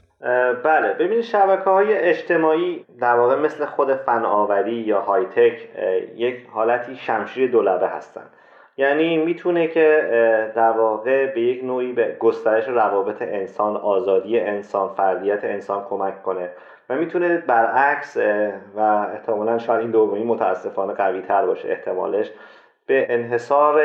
بله. 0.65 0.93
ببینید 0.93 1.25
شبکه 1.25 1.71
های 1.71 1.97
اجتماعی 1.97 2.85
در 3.01 3.15
واقع 3.15 3.37
مثل 3.37 3.67
خود 3.67 3.95
فناوری 3.95 4.75
یا 4.75 5.01
های 5.01 5.25
تک 5.25 5.69
یک 6.17 6.37
حالتی 6.53 6.97
شمشیر 6.97 7.51
دولبه 7.51 7.89
هستند 7.89 8.31
یعنی 8.79 9.17
می‌تونه 9.17 9.67
که 9.69 10.03
در 10.57 10.71
واقع 10.71 11.35
به 11.35 11.41
یک 11.41 11.65
نوعی 11.65 11.93
به 11.93 12.17
گسترش 12.21 12.69
روابط 12.69 13.23
انسان 13.23 13.77
آزادی 13.77 14.41
انسان 14.41 14.95
فردیت 14.95 15.45
انسان 15.45 15.85
کمک 15.91 16.23
کنه. 16.23 16.51
و 16.91 16.95
می‌تونه 16.95 17.39
برعکس 17.39 18.17
و 18.77 18.81
احتمالا 19.13 19.59
شاید 19.59 19.81
این 19.81 19.91
دومی 19.91 20.25
متاسفانه 20.25 20.93
قوی 20.93 21.23
تر 21.23 21.47
باشه 21.47 21.69
احتمالش 21.69 22.31
به 22.87 23.07
انحصار 23.15 23.83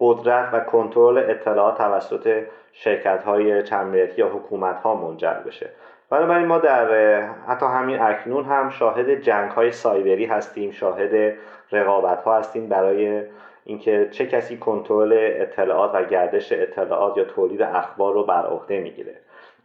قدرت 0.00 0.48
و 0.52 0.60
کنترل 0.60 1.18
اطلاعات 1.18 1.78
توسط 1.78 2.42
شرکت 2.72 3.22
های 3.22 3.62
چند 3.62 3.94
یا 4.16 4.28
حکومت 4.28 4.80
ها 4.80 4.94
منجر 4.94 5.34
بشه. 5.34 5.70
بنابراین 6.10 6.46
ما 6.46 6.58
در 6.58 7.20
حتی 7.48 7.66
همین 7.66 8.00
اکنون 8.00 8.44
هم 8.44 8.70
شاهد 8.70 9.10
جنگ 9.10 9.50
های 9.50 9.72
سایبری 9.72 10.24
هستیم 10.24 10.70
شاهد 10.70 11.34
رقابت 11.72 12.22
ها 12.22 12.38
هستیم 12.38 12.68
برای 12.68 13.22
اینکه 13.64 14.08
چه 14.10 14.26
کسی 14.26 14.56
کنترل 14.56 15.12
اطلاعات 15.18 15.90
و 15.94 16.04
گردش 16.04 16.52
اطلاعات 16.52 17.16
یا 17.16 17.24
تولید 17.24 17.62
اخبار 17.62 18.14
رو 18.14 18.24
بر 18.24 18.46
عهده 18.46 18.80
می‌گیره. 18.80 19.14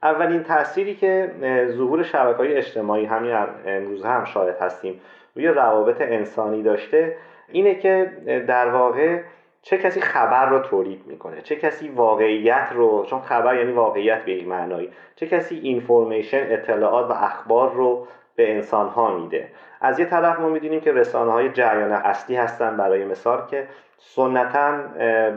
اولین 0.04 0.44
تأثیری 0.44 0.96
که 0.96 1.32
ظهور 1.72 2.04
شبکه 2.04 2.38
های 2.38 2.58
اجتماعی 2.58 3.06
همین 3.06 3.36
امروز 3.66 4.06
هم 4.06 4.26
شاهد 4.26 4.58
هستیم 4.62 5.02
روی 5.36 5.48
روابط 5.48 6.02
انسانی 6.02 6.64
داشته 6.64 7.16
اینه 7.52 7.76
که 7.76 8.12
در 8.48 8.70
واقع 8.70 9.22
چه 9.62 9.78
کسی 9.78 10.02
خبر 10.02 10.50
رو 10.50 10.60
تولید 10.60 11.04
می‌کنه 11.08 11.42
چه 11.42 11.56
کسی 11.56 11.90
واقعیت 11.90 12.68
رو 12.74 13.06
چون 13.06 13.22
خبر 13.22 13.56
یعنی 13.56 13.72
واقعیت 13.72 14.26
به 14.26 14.32
این 14.32 14.50
معنایی 14.50 14.90
چه 15.16 15.28
کسی 15.28 15.56
اینفورمیشن 15.56 16.46
اطلاعات 16.50 17.10
و 17.10 17.14
اخبار 17.14 17.74
رو 17.74 18.08
به 18.36 18.56
انسان 18.56 18.88
ها 18.88 19.18
میده. 19.18 19.48
از 19.82 20.00
یه 20.00 20.06
طرف 20.06 20.40
ما 20.40 20.50
می‌دونیم 20.50 20.82
که 20.82 20.92
رسانه 20.92 21.32
های 21.32 21.50
جریان 21.50 21.92
اصلی 21.92 22.36
هستن 22.36 22.78
برای 22.78 23.06
مثال 23.06 23.48
که 23.48 23.68
سنتا 23.98 24.78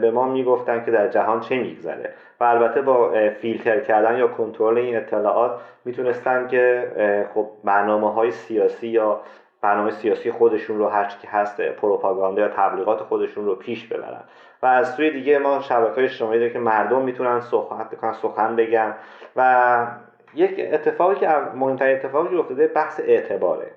به 0.01 0.11
ما 0.11 0.27
می‌گفتن 0.27 0.85
که 0.85 0.91
در 0.91 1.07
جهان 1.07 1.39
چه 1.39 1.55
میگذره. 1.55 2.13
و 2.39 2.43
البته 2.43 2.81
با 2.81 3.11
فیلتر 3.41 3.79
کردن 3.79 4.17
یا 4.17 4.27
کنترل 4.27 4.77
این 4.77 4.97
اطلاعات 4.97 5.59
می‌تونستن 5.85 6.47
که 6.47 6.91
خب 7.33 7.47
برنامه 7.63 8.13
های 8.13 8.31
سیاسی 8.31 8.87
یا 8.87 9.21
برنامه 9.61 9.91
سیاسی 9.91 10.31
خودشون 10.31 10.77
رو 10.77 10.87
هر 10.87 11.05
که 11.21 11.27
هست 11.27 11.61
پروپاگاندا 11.61 12.41
یا 12.41 12.47
تبلیغات 12.47 12.99
خودشون 12.99 13.45
رو 13.45 13.55
پیش 13.55 13.87
ببرن. 13.87 14.23
و 14.63 14.65
از 14.65 14.95
سوی 14.95 15.11
دیگه 15.11 15.37
ما 15.37 15.59
شبکه 15.59 16.03
اجتماعی 16.03 16.39
داریم 16.39 16.53
که 16.53 16.59
مردم 16.59 17.01
می‌تونن 17.01 17.39
صحبت 17.39 17.89
بکنن 17.89 18.13
سخن 18.13 18.55
بگن 18.55 18.93
و 19.35 19.87
یک 20.35 20.69
اتفاقی 20.73 21.15
که 21.15 21.29
مهمترین 21.55 21.95
اتفاقی 21.95 22.29
که 22.29 22.39
افتاده 22.39 22.67
بحث 22.67 22.99
اعتباره. 22.99 23.67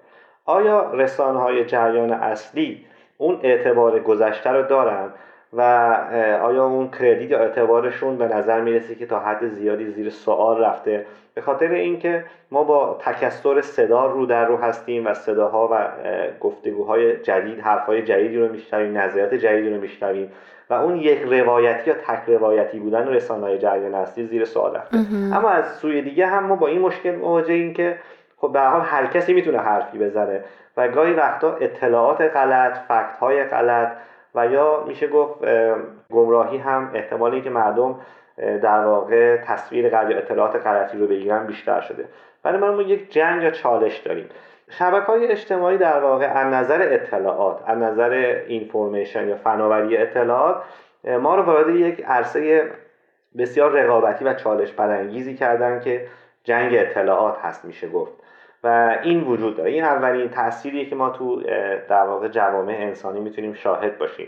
آیا 0.45 0.93
رسانه 0.93 1.39
های 1.39 1.65
جریان 1.65 2.13
اصلی 2.13 2.87
اون 3.19 3.41
اعتبار 3.43 4.01
گذشته 4.01 4.51
رو 4.51 4.63
دارن؟ 4.63 5.11
و 5.53 5.63
آیا 6.43 6.65
اون 6.65 6.91
کردیت 6.91 7.31
یا 7.31 7.39
اعتبارشون 7.39 8.19
به 8.19 8.29
نظر 8.29 8.61
می‌رسه 8.61 8.95
که 8.95 9.07
تا 9.07 9.19
حد 9.19 9.49
زیادی 9.49 9.87
زیر 9.87 10.11
سوال 10.11 10.65
رفته؟ 10.65 11.07
به 11.35 11.41
خاطر 11.41 11.71
اینکه 11.71 12.25
ما 12.51 12.65
با 12.65 12.99
تکستر 13.01 13.61
صدا 13.61 14.07
رو 14.07 14.27
در 14.27 14.45
رو 14.45 14.57
هستیم 14.57 15.07
و 15.07 15.15
صداها 15.15 15.69
و 15.73 15.89
گفتگوهای 16.41 17.17
جدید 17.17 17.61
حرفهای 17.61 18.03
جدیدی 18.03 18.37
رو 18.37 18.53
میشنویم 18.53 18.99
نظریات 18.99 19.35
جدیدی 19.35 19.71
رو 19.71 19.81
میشنویم 19.81 20.33
و 20.71 20.75
اون 20.75 20.97
یک 20.97 21.23
روایتی 21.23 21.91
یا 21.91 21.97
تک 21.97 22.23
روایتی 22.27 22.79
بودن 22.79 23.09
رسانه‌های 23.09 23.59
جریان 23.59 23.95
اصلی 23.95 24.27
زیر 24.27 24.45
سوال 24.45 24.77
رفته. 24.77 24.97
اما 25.33 25.51
از 25.51 25.77
سوی 25.77 26.03
دیگه 26.03 26.27
هم 26.27 26.45
ما 26.45 26.57
با 26.57 26.67
این 26.67 26.81
مشکل 26.81 27.15
مواجهیم 27.15 27.75
که 27.75 27.99
خب 28.37 28.53
به 28.53 28.61
حال 28.61 28.81
هر 28.81 29.07
کسی 29.07 29.35
می‌تونه 29.35 29.59
حرفی 29.59 29.99
بزنه 29.99 30.45
و 30.77 30.89
گاهی 30.89 31.13
وقتا 31.13 31.57
اطلاعات 31.61 32.21
غلط 32.21 32.79
فکت 32.89 33.19
های 33.21 33.45
غلط 33.45 33.93
و 34.35 34.47
یا 34.47 34.85
میشه 34.87 35.09
گفت 35.09 35.39
گمراهی 36.13 36.57
هم 36.59 36.91
احتمالی 36.95 37.43
که 37.43 37.51
مردم 37.51 38.01
در 38.37 38.85
واقع 38.85 39.37
تصویر 39.37 39.89
غلط 39.89 40.11
یا 40.11 40.19
اطلاعات 40.19 40.67
غلطی 40.67 40.99
رو 40.99 41.07
بگیرن 41.07 41.47
بیشتر 41.47 41.81
شده. 41.81 42.05
ولی 42.45 42.59
ما 42.59 42.83
یک 42.83 43.13
جنگ 43.13 43.43
یا 43.43 43.51
چالش 43.51 43.99
داریم. 43.99 44.29
شبکه 44.71 45.07
های 45.07 45.27
اجتماعی 45.27 45.79
در 45.79 46.01
واقع 46.01 46.27
از 46.27 46.47
نظر 46.47 46.89
اطلاعات 46.93 47.63
از 47.67 47.79
نظر 47.79 48.43
اینفورمیشن 48.47 49.29
یا 49.29 49.37
فناوری 49.37 49.97
اطلاعات 49.97 50.63
ما 51.05 51.37
رو 51.37 51.43
وارد 51.43 51.69
یک 51.69 52.05
عرصه 52.07 52.71
بسیار 53.39 53.71
رقابتی 53.71 54.25
و 54.25 54.35
چالش 54.35 54.73
برانگیزی 54.73 55.35
کردن 55.35 55.81
که 55.81 56.07
جنگ 56.45 56.75
اطلاعات 56.75 57.39
هست 57.39 57.65
میشه 57.65 57.89
گفت. 57.89 58.18
و 58.65 58.99
این 59.03 59.21
وجود 59.21 59.57
داره. 59.57 59.71
این 59.71 59.85
اولین 59.85 60.29
تأثیریه 60.29 60.87
که 60.87 60.97
ما 60.97 61.11
تو 61.11 61.43
در 61.89 62.03
واقع 62.07 62.29
جوامع 62.29 62.77
انسانی 62.81 63.21
می‌تونیم 63.21 63.53
شاهد 63.53 63.99
باشیم. 63.99 64.27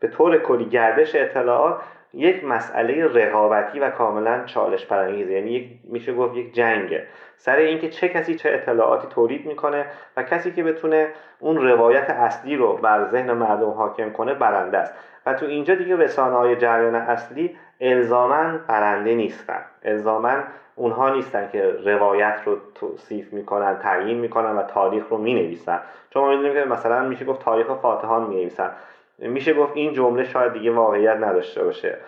به 0.00 0.08
طور 0.08 0.38
کلی 0.38 0.64
گردش 0.64 1.14
اطلاعات 1.14 1.80
یک 2.14 2.44
مسئله 2.44 3.06
رقابتی 3.06 3.80
و 3.80 3.90
کاملا 3.90 4.44
چالش 4.44 4.86
برانگیزه 4.86 5.32
یعنی 5.32 5.50
یک 5.50 5.70
میشه 5.84 6.14
گفت 6.14 6.36
یک 6.36 6.54
جنگه. 6.54 7.06
سر 7.36 7.56
اینکه 7.56 7.88
چه 7.88 8.08
کسی 8.08 8.34
چه 8.34 8.50
اطلاعاتی 8.50 9.08
تولید 9.08 9.46
می‌کنه 9.46 9.86
و 10.16 10.22
کسی 10.22 10.52
که 10.52 10.62
بتونه 10.62 11.08
اون 11.38 11.56
روایت 11.56 12.10
اصلی 12.10 12.56
رو 12.56 12.76
بر 12.76 13.04
ذهن 13.04 13.32
مردم 13.32 13.70
حاکم 13.70 14.10
کنه 14.10 14.34
برنده 14.34 14.78
است. 14.78 14.94
و 15.26 15.34
تو 15.34 15.46
اینجا 15.46 15.74
دیگه 15.74 15.96
رسانه 15.96 16.36
های 16.36 16.56
جریان 16.56 16.94
اصلی 16.94 17.56
الزاما 17.80 18.58
برنده 18.68 19.14
نیستن. 19.14 19.60
الزاما 19.82 20.34
اونها 20.76 21.10
نیستن 21.10 21.48
که 21.52 21.76
روایت 21.84 22.40
رو 22.44 22.56
توصیف 22.74 23.32
می‌کنن 23.32 23.78
تعیین 23.78 24.18
می‌کنن 24.18 24.56
و 24.56 24.62
تاریخ 24.62 25.08
رو 25.08 25.18
می‌نویسن. 25.18 25.80
چون 26.10 26.22
ما 26.22 26.30
می‌دونیم 26.30 26.52
که 26.52 26.64
مثلا 26.64 27.08
میشه 27.08 27.24
گفت 27.24 27.42
تاریخ 27.42 27.66
فاتحان 27.66 28.22
می‌نویسن. 28.22 28.70
میشه 29.18 29.54
گفت 29.54 29.72
این 29.74 29.92
جمله 29.92 30.24
شاید 30.24 30.52
دیگه 30.52 30.70
واقعیت 30.70 31.16
نداشته 31.16 31.64
باشه. 31.64 31.98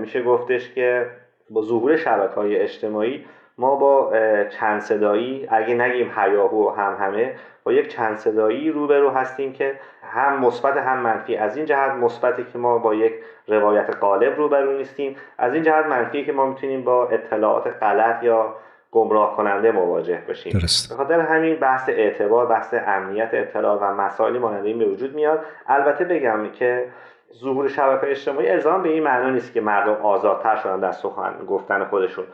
میشه 0.00 0.22
گفتش 0.22 0.74
که 0.74 1.06
با 1.50 1.62
ظهور 1.62 1.96
شبکه 1.96 2.34
های 2.34 2.56
اجتماعی 2.56 3.24
ما 3.58 3.76
با 3.76 4.12
چند 4.50 4.80
صدایی 4.80 5.46
اگه 5.50 5.74
نگیم 5.74 6.12
هیاهو 6.16 6.68
و 6.68 6.70
هم 6.70 6.96
همه 7.00 7.34
با 7.64 7.72
یک 7.72 7.88
چند 7.88 8.16
صدایی 8.16 8.70
روبرو 8.70 9.10
هستیم 9.10 9.52
که 9.52 9.80
هم 10.12 10.40
مثبت 10.40 10.76
هم 10.76 10.98
منفی. 10.98 11.36
از 11.36 11.56
این 11.56 11.66
جهت 11.66 11.92
مثبتی 11.92 12.44
که 12.44 12.58
ما 12.58 12.78
با 12.78 12.94
یک 12.94 13.12
روایت 13.48 13.96
قالب 14.00 14.36
روبرو 14.36 14.72
نیستیم. 14.72 15.16
از 15.38 15.54
این 15.54 15.62
جهت 15.62 15.86
منفی 15.86 16.24
که 16.24 16.32
ما 16.32 16.46
می‌تونیم 16.46 16.84
با 16.84 17.08
اطلاعات 17.08 17.66
غلط 17.80 18.22
یا 18.22 18.54
گمراه 18.90 19.36
کننده 19.36 19.72
مواجه 19.72 20.22
بشیم. 20.28 20.52
به 20.88 20.96
خاطر 20.96 21.20
همین 21.20 21.56
بحث 21.56 21.88
اعتبار 21.88 22.46
بحث 22.46 22.74
امنیت 22.86 23.30
اطلاع 23.32 23.78
و 23.78 23.94
مسائلی 23.94 24.38
مانند 24.38 24.66
این 24.66 24.78
به 24.78 24.84
وجود 24.84 25.14
میاد. 25.14 25.44
البته 25.66 26.04
بگم 26.04 26.50
که 26.52 26.86
ظهور 27.34 27.68
شبکه 27.68 28.10
اجتماعی 28.10 28.48
الزام 28.48 28.82
به 28.82 28.88
این 28.88 29.02
معنا 29.02 29.30
نیست 29.30 29.52
که 29.52 29.60
مردم 29.60 29.92
آزادتر 29.92 30.56
شدن 30.56 30.80
در 30.80 30.92
سخن 30.92 31.34
گفتن 31.48 31.84
خودشون. 31.84 32.24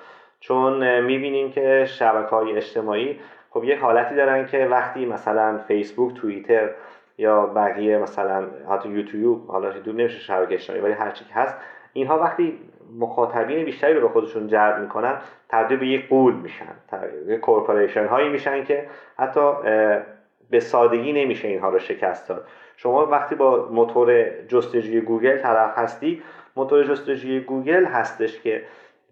چون 0.40 1.01
می‌بینیم 1.01 1.51
که 1.51 1.85
شبکه 1.88 2.31
های 2.31 2.57
اجتماعی 2.57 3.20
خب 3.51 3.64
یه 3.64 3.79
حالتی 3.79 4.14
دارن 4.14 4.46
که 4.46 4.66
وقتی 4.66 5.07
مثلا 5.07 5.59
فیسبوک 5.59 6.14
توییتر 6.14 6.70
یا 7.18 7.46
بقیه 7.46 7.98
مثلا 7.98 8.46
حتی 8.70 8.88
یوتیوب 8.88 9.51
حالا 9.51 9.70
دور 9.70 9.94
نمیشه 9.94 10.18
شبکه 10.18 10.55
اجتماعی 10.55 10.83
ولی 10.83 10.92
هر 10.92 11.11
چی 11.11 11.24
که 11.24 11.35
هست 11.35 11.57
اینها 11.92 12.18
وقتی 12.18 12.59
مخاطبین 12.98 13.64
بیشتری 13.64 13.94
رو 13.94 14.01
به 14.01 14.09
خودشون 14.09 14.46
جلب 14.46 14.79
می‌کنن 14.79 15.16
تبدیل 15.48 15.79
به 15.79 15.87
یک 15.87 16.09
غول 16.09 16.35
میشن 16.35 16.74
یک 17.27 17.40
corporation 17.40 18.07
هایی 18.07 18.29
میشن 18.29 18.64
که 18.64 18.87
حتی 19.18 19.40
به 20.51 20.61
سادگی 20.61 21.12
نمیشه 21.12 21.48
اینها 21.48 21.68
رو 21.68 21.79
شکست 21.79 22.29
داد. 22.29 22.46
شما 22.77 23.07
وقتی 23.07 23.35
با 23.35 23.68
موتور 23.72 24.31
جستجوی 24.48 25.01
گوگل 25.01 25.38
طرف 25.38 25.79
هستی 25.79 26.22
موتور 26.57 26.85
جستجوی 26.85 27.40
گوگل 27.40 27.85
هستش 27.85 28.40
که 28.40 28.62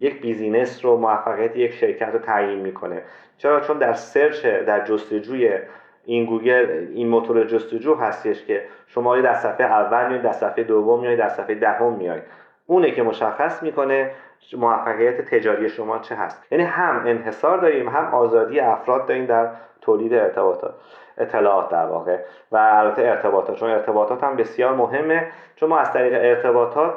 یک 0.00 0.20
business 0.20 0.84
رو 0.84 0.96
موفقیت 0.96 1.56
یک 1.56 1.72
شرکت 1.72 2.08
رو 2.08 2.18
تعیین 2.18 2.58
می‌کنه. 2.58 3.02
چرا؟ 3.38 3.60
چون 3.60 3.78
در 3.78 3.92
search 3.92 4.46
در 4.46 4.84
جستجوی 4.84 5.58
این 6.04 6.24
گوگل 6.24 6.86
این 6.94 7.08
موتور 7.08 7.44
جستجو 7.44 7.94
هستش 7.94 8.44
که 8.44 8.62
شما 8.86 9.20
در 9.20 9.34
صفحه 9.34 9.66
اول 9.66 10.06
میاید 10.08 10.22
در 10.22 10.32
صفحه 10.32 10.64
دوم 10.64 11.00
میاید 11.00 11.18
در 11.18 11.28
صفحه 11.28 11.54
دهم 11.54 11.92
میاید 11.92 12.22
اونه 12.66 12.90
که 12.90 13.02
مشخص 13.02 13.62
می‌کنه 13.62 14.10
موفقیت 14.56 15.20
تجاری 15.20 15.68
شما 15.68 15.98
چه 15.98 16.14
هست. 16.14 16.52
یعنی 16.52 16.64
هم 16.64 17.02
انحصار 17.06 17.58
داریم 17.58 17.88
هم 17.88 18.14
آزادی 18.14 18.60
افراد 18.60 19.06
داریم 19.06 19.26
در 19.26 19.50
تولید 19.80 20.14
ارتباطات 20.14 20.74
اطلاعات 21.18 21.68
در 21.68 21.86
واقع. 21.86 22.18
و 22.52 22.56
البته 22.56 23.02
ارتباطات 23.02 23.56
چون 23.56 23.70
ارتباطات 23.70 24.24
هم 24.24 24.36
بسیار 24.36 24.74
مهمه. 24.74 25.26
چون 25.56 25.68
ما 25.68 25.78
از 25.78 25.92
طریق 25.92 26.12
ارتباطات 26.14 26.94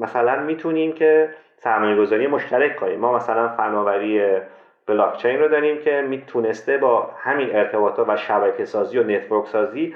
مثلا 0.00 0.42
می‌تونیم 0.42 0.92
که 0.92 1.28
سرمایه 1.62 1.96
گذاری 1.96 2.26
مشترک 2.26 2.76
کنیم. 2.76 3.00
ما 3.00 3.16
مثلا 3.16 3.48
فناوری 3.48 4.22
بلاکچین 4.86 5.40
رو 5.40 5.48
داریم 5.48 5.78
که 5.78 6.04
می‌تونسته 6.08 6.78
با 6.78 7.10
همین 7.18 7.56
ارتباطات 7.56 8.08
و 8.08 8.16
شبکه 8.16 8.64
سازی 8.64 8.98
و 8.98 9.02
network 9.02 9.46
سازی 9.46 9.94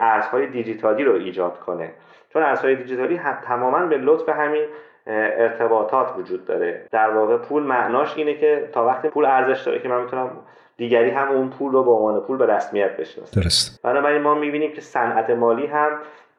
ارزهای 0.00 0.46
دیجیتالی 0.46 1.04
رو 1.04 1.14
ایجاد 1.14 1.58
کنه. 1.58 1.90
چون 2.32 2.42
ارزهای 2.42 2.76
دیجیتالی 2.76 3.20
تماما 3.44 3.86
به 3.86 3.96
لطف 3.96 4.28
همین 4.28 4.64
ارتباطات 5.06 6.14
وجود 6.18 6.44
داره. 6.44 6.86
در 6.90 7.10
واقع 7.10 7.36
پول 7.36 7.62
معناش 7.62 8.16
اینه 8.16 8.34
که 8.34 8.68
تا 8.72 8.86
وقتی 8.86 9.08
پول 9.08 9.24
ارزش 9.24 9.62
داره 9.62 9.78
که 9.78 9.88
من 9.88 10.02
می‌تونم 10.02 10.30
دیگری 10.76 11.10
هم 11.10 11.28
اون 11.28 11.50
پول 11.50 11.72
رو 11.72 11.84
به 11.84 11.90
عنوان 11.90 12.20
پول 12.20 12.36
به 12.36 12.46
رسمیت 12.46 12.96
بشناسه 12.96 13.40
درست. 13.40 13.82
بنابراین 13.82 14.22
ما 14.22 14.34
می‌بینیم 14.34 14.72
که 14.72 14.80
صنعت 14.80 15.30
مالی 15.30 15.66
هم 15.66 15.90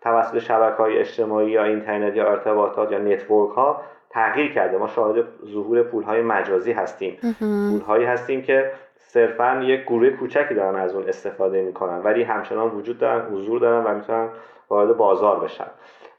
توسط 0.01 0.39
شبکه 0.39 0.77
های 0.77 0.97
اجتماعی 0.97 1.51
یا 1.51 1.63
اینترنت 1.63 2.15
یا 2.15 2.29
ارتباطات 2.29 2.91
یا 2.91 2.99
نتورک 2.99 3.51
ها 3.51 3.81
تغییر 4.13 4.53
کرده. 4.53 4.77
ما 4.77 4.87
شاهد 4.87 5.25
ظهور 5.45 5.83
پول 5.83 6.03
های 6.03 6.21
مجازی 6.21 6.71
هستیم. 6.71 7.17
پول 7.39 7.81
هایی 7.81 8.05
هستیم 8.05 8.41
که 8.41 8.71
صرفا 8.95 9.61
یک 9.63 9.81
گروه 9.81 10.09
کوچکی 10.09 10.53
دارن 10.53 10.75
از 10.75 10.95
اون 10.95 11.07
استفاده 11.07 11.61
می‌کنن 11.61 11.97
ولی 12.03 12.23
همچنان 12.23 12.69
وجود 12.69 12.97
دارن 12.97 13.21
حضور 13.21 13.59
دارن 13.59 13.83
و 13.85 13.95
می‌تونن 13.95 14.29
وارد 14.69 14.97
بازار 14.97 15.39
بشن. 15.39 15.67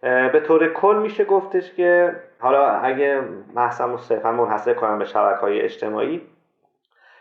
به 0.02 0.40
طور 0.40 0.72
کل 0.72 0.98
میشه 1.02 1.24
گفتش 1.24 1.72
که 1.72 2.16
حالا 2.38 2.66
اگه 2.66 3.22
رو 3.80 3.96
صرفا 3.98 4.32
منحصر 4.32 4.74
کنم 4.74 4.98
به 4.98 5.04
شبکه 5.04 5.40
های 5.40 5.60
اجتماعی 5.60 6.22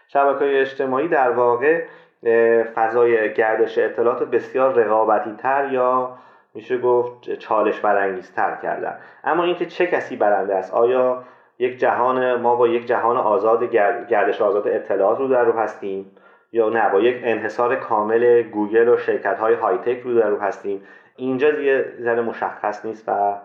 شبکه 0.08 0.40
های 0.40 0.60
اجتماعی 0.60 1.08
در 1.08 1.32
واقع 1.32 1.84
فضای 2.76 3.34
گردش 3.34 3.78
اطلاعات 3.78 4.24
بسیار 4.24 4.74
رقابتی 4.74 5.36
تر 5.38 5.70
یا 5.72 6.18
میشه 6.54 6.78
گفت 6.78 7.34
چالش 7.34 7.80
برانگیزتر 7.80 8.56
کردن. 8.56 8.98
اما 9.24 9.44
اینکه 9.44 9.66
چه 9.66 9.88
کسی 9.88 10.16
برنده 10.16 10.56
است 10.56 10.74
آیا 10.74 11.24
یک 11.60 11.78
جهان 11.78 12.36
ما 12.36 12.56
با 12.56 12.68
یک 12.68 12.86
جهان 12.86 13.18
آزاد 13.18 13.64
گردش 14.10 14.42
آزاد 14.42 14.68
اطلاعات 14.68 15.18
رو 15.18 15.28
در 15.28 15.44
رو 15.44 15.60
هستیم؟ 15.60 16.12
یا 16.52 16.70
نه 16.70 16.90
با 16.90 17.00
یک 17.00 17.22
انحصار 17.24 17.76
کامل 17.76 18.42
گوگل 18.42 18.90
و 18.90 18.98
شرکت 18.98 19.40
های 19.40 19.54
های 19.54 19.78
تک 19.78 20.02
رو 20.02 20.20
در 20.20 20.30
رو 20.30 20.40
هستیم؟ 20.40 20.84
اینجا 21.16 21.52
دیگه 21.52 21.86
ذره 22.02 22.22
مشخص 22.22 22.86
نیست 22.86 23.10
و 23.10 23.38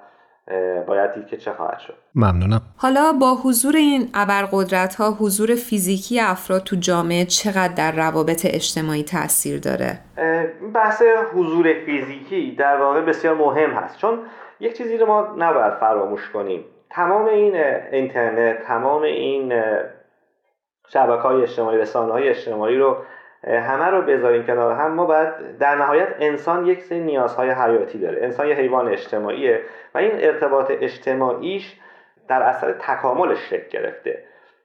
باید 0.87 1.15
دید 1.15 1.27
که 1.27 1.37
چه 1.37 1.53
خواهد 1.53 1.79
شد. 1.79 1.95
ممنونم. 2.15 2.61
حالا 2.77 3.13
با 3.21 3.35
حضور 3.35 3.77
این 3.77 4.09
ابرقدرت 4.15 4.95
ها 4.95 5.11
حضور 5.11 5.55
فیزیکی 5.55 6.21
افراد 6.21 6.63
تو 6.63 6.77
جامعه 6.77 7.25
چقدر 7.25 7.75
در 7.75 7.93
روابط 7.93 8.47
اجتماعی 8.51 9.03
تاثیر 9.03 9.61
داره؟ 9.61 9.99
بحث 10.75 11.03
حضور 11.35 11.75
فیزیکی 11.87 12.57
در 12.59 12.81
واقع 12.81 13.01
بسیار 13.01 13.35
مهم 13.35 13.71
هست. 13.71 13.99
چون 13.99 14.19
یک 14.61 14.79
چیزی 14.79 14.97
رو 14.97 15.07
ما 15.07 15.35
نباید 15.39 15.73
فراموش 15.73 16.31
کنیم. 16.31 16.65
تمام 16.91 17.25
این 17.25 17.57
اینترنت 17.93 18.63
تمام 18.63 19.03
این 19.03 19.63
شبکه 20.89 21.23
های 21.23 21.43
اجتماعی 21.43 21.79
رسانه 21.79 22.13
های 22.13 22.29
اجتماعی 22.29 22.77
رو 22.77 22.97
همه 23.45 23.85
رو 23.85 24.03
بذاریم 24.03 24.47
کنار 24.47 24.73
هم. 24.73 24.95
ما 24.95 25.07
باید 25.07 25.59
در 25.59 25.75
نهایت 25.75 26.09
انسان 26.21 26.67
یک 26.67 26.83
سری 26.83 27.01
نیازهای 27.01 27.51
حیاتی 27.51 27.99
داره. 27.99 28.23
انسان 28.23 28.49
یه 28.49 28.55
حیوان 28.55 28.89
اجتماعیه 28.89 29.61
و 29.95 29.99
این 29.99 30.13
ارتباط 30.15 30.73
اجتماعیش 30.81 31.77
در 32.29 32.43
اثر 32.43 32.73
تکاملش 32.73 33.39
شکل 33.51 33.69
گرفته. 33.69 34.23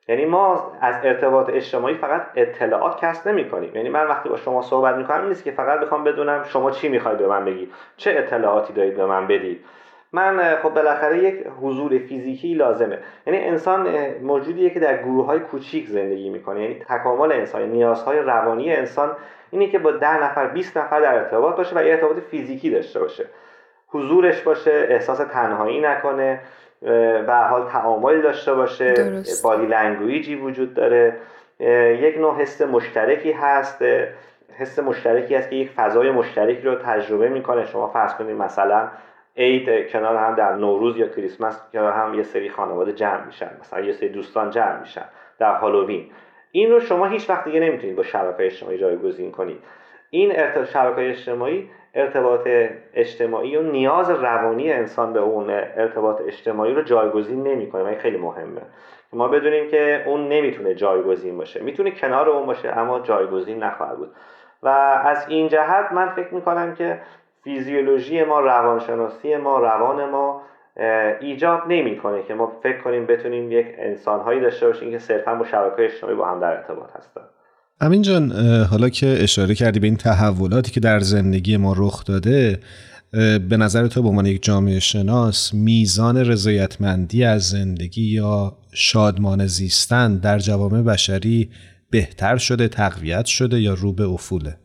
یعنی 0.08 0.26
ما 0.26 0.72
از 0.82 0.96
ارتباط 1.04 1.50
اجتماعی 1.50 1.96
فقط 1.96 2.28
اطلاعات 2.36 3.06
کسب 3.06 3.28
نمی 3.30 3.50
کنیم 3.50 3.76
یعنی 3.76 3.90
من 3.90 4.08
وقتی 4.08 4.30
با 4.30 4.38
شما 4.38 4.62
صحبت 4.62 4.96
می 4.96 5.06
کنم 5.06 5.28
نیست 5.28 5.44
که 5.44 5.52
فقط 5.52 5.80
بخوام 5.80 6.04
بدونم 6.04 6.44
شما 6.44 6.72
چی 6.72 6.90
می‌خواید 6.90 7.18
به 7.18 7.28
من 7.28 7.46
بگی. 7.46 7.72
چه 7.98 8.12
اطلاعاتی 8.18 8.74
دارید 8.74 8.98
به 8.98 9.06
من 9.06 9.28
بدید. 9.28 9.66
من 10.14 10.56
خب 10.56 10.70
بالاخره 10.70 11.24
یک 11.24 11.48
حضور 11.62 11.98
فیزیکی 11.98 12.54
لازمه. 12.54 12.98
یعنی 13.28 13.40
انسان 13.40 13.88
موجودیه 14.22 14.70
که 14.70 14.80
در 14.80 14.98
گروه 14.98 15.26
های 15.26 15.40
کوچیک 15.40 15.88
زندگی 15.88 16.30
می‌کنه. 16.30 16.62
یعنی 16.62 16.76
تکامل 16.90 17.32
انسان 17.32 17.62
نیازهای 17.62 18.20
روانی 18.20 18.74
انسان 18.74 19.12
اینه 19.52 19.68
که 19.68 19.80
با 19.80 19.92
ده 19.92 20.24
نفر 20.24 20.48
20 20.48 20.78
نفر 20.78 21.02
در 21.02 21.16
ارتباط 21.16 21.56
باشه 21.56 21.76
و 21.76 21.84
یه 21.84 21.92
ارتباط 21.92 22.18
فیزیکی 22.32 22.70
داشته 22.70 23.00
باشه. 23.00 23.26
حضورش 23.88 24.42
باشه 24.42 24.88
احساس 24.90 25.18
تنهایی 25.18 25.82
نکنه 25.82 26.40
به 27.28 27.46
حال 27.50 27.70
تعامل 27.70 28.22
داشته 28.22 28.54
باشه 28.54 28.94
درست. 28.94 29.44
بادی 29.44 29.66
لنگویجی 29.66 30.36
وجود 30.36 30.74
داره. 30.74 31.16
یک 32.00 32.18
نوع 32.18 32.36
حس 32.36 32.62
مشترکی 32.62 33.32
هست. 33.32 33.84
حس 34.58 34.80
مشترکی 34.80 35.36
هست 35.36 35.50
که 35.50 35.56
یک 35.56 35.70
فضای 35.70 36.12
مشترکی 36.12 36.62
رو 36.62 36.76
تجربه 36.76 37.30
می‌کنه. 37.30 37.66
شما 37.66 37.88
فرض 37.88 38.14
کنید 38.14 38.38
مثلا 38.38 38.88
عید 39.38 39.92
کنار 39.92 40.16
هم 40.16 40.36
در 40.36 40.56
نوروز 40.56 40.98
یا 40.98 41.08
کریسمس 41.08 41.62
کنار 41.74 41.94
هم 41.94 42.14
یه 42.14 42.24
سری 42.24 42.50
خانواده 42.50 42.94
جمع 42.94 43.26
میشن. 43.26 43.52
مثلا 43.60 43.80
یه 43.80 43.92
سری 43.92 44.10
دوستان 44.10 44.50
جمع 44.50 44.80
میشن 44.80 45.06
در 45.40 45.56
هالووین. 45.56 46.12
این 46.52 46.72
رو 46.72 46.80
شما 46.80 47.06
هیچ 47.06 47.30
وقت 47.30 47.44
دیگه 47.44 47.60
نمی‌تونید 47.60 47.96
با 47.96 48.04
شبکه 48.04 48.46
اجتماعی 48.46 48.78
جایگزین 48.78 49.32
کنید. 49.32 49.64
این 50.10 50.32
ارتباط 50.40 50.68
شبکه 50.68 51.10
اجتماعی 51.10 51.70
ارتباط 51.94 52.48
اجتماعی 52.94 53.58
و 53.58 53.62
نیاز 53.62 54.10
روانی 54.10 54.72
انسان 54.72 55.14
به 55.14 55.20
اون 55.20 55.50
ارتباط 55.50 56.22
اجتماعی 56.22 56.74
رو 56.74 56.82
جایگزین 56.82 57.44
نمی‌کنه 57.44 57.84
و 57.84 57.88
این 57.88 57.98
خیلی 57.98 58.18
مهمه. 58.18 58.62
ما 59.14 59.28
بدونیم 59.28 59.68
که 59.68 60.04
اون 60.08 60.30
نمی‌تونه 60.30 60.76
جایگزین 60.76 61.38
باشه. 61.38 61.64
می‌تونه 61.64 61.92
کنار 61.92 62.30
اون 62.30 62.46
باشه 62.46 62.78
اما 62.78 63.00
جایگزین 63.00 63.64
نخواهد 63.64 63.98
بود. 63.98 64.12
و 64.64 64.68
از 65.06 65.30
این 65.30 65.48
جهت 65.48 65.92
من 65.92 66.10
فکر 66.10 66.34
می‌کنم 66.34 66.76
که 66.76 67.00
فیزیولوژی 67.44 68.24
ما 68.24 68.40
روانشناسی 68.40 69.36
ما 69.36 69.60
روان 69.60 70.10
ما 70.10 70.42
ایجاب 71.22 71.60
نمی‌کنه 71.68 72.24
که 72.28 72.34
ما 72.34 72.52
فکر 72.64 72.82
کنیم 72.82 73.06
بتونیم 73.06 73.52
یک 73.52 73.66
انسانهایی 73.80 74.42
داشته 74.42 74.68
باشیم 74.68 74.92
که 74.92 75.00
صرفا 75.00 75.36
با 75.36 75.46
شبکه 75.46 75.86
اجتماعی 75.86 76.16
با 76.16 76.28
هم 76.28 76.40
در 76.40 76.48
ارتباط 76.48 76.90
هستن. 76.96 77.22
امین 77.82 78.02
جان 78.02 78.32
حالا 78.72 78.90
که 78.90 79.08
اشاره 79.20 79.56
کردی 79.56 79.80
به 79.80 79.88
این 79.88 79.96
تحولاتی 79.96 80.72
که 80.72 80.80
در 80.80 81.00
زندگی 81.00 81.58
ما 81.58 81.76
رخ 81.78 82.06
داده 82.06 82.60
به 83.50 83.58
نظر 83.58 83.88
تو 83.88 84.02
به 84.02 84.10
عنوان 84.10 84.26
یک 84.26 84.44
جامعه 84.44 84.80
شناس 84.80 85.54
میزان 85.54 86.18
رضایتمندی 86.18 87.24
از 87.24 87.50
زندگی 87.50 88.16
یا 88.16 88.54
شادمان 88.74 89.46
زیستن 89.46 90.18
در 90.18 90.40
جوامع 90.40 90.82
بشری 90.82 91.50
بهتر 91.92 92.38
شده 92.38 92.68
تقویت 92.68 93.26
شده 93.26 93.60
یا 93.60 93.74
رو 93.74 93.94
به 93.94 94.04
افوله؟ 94.04 94.58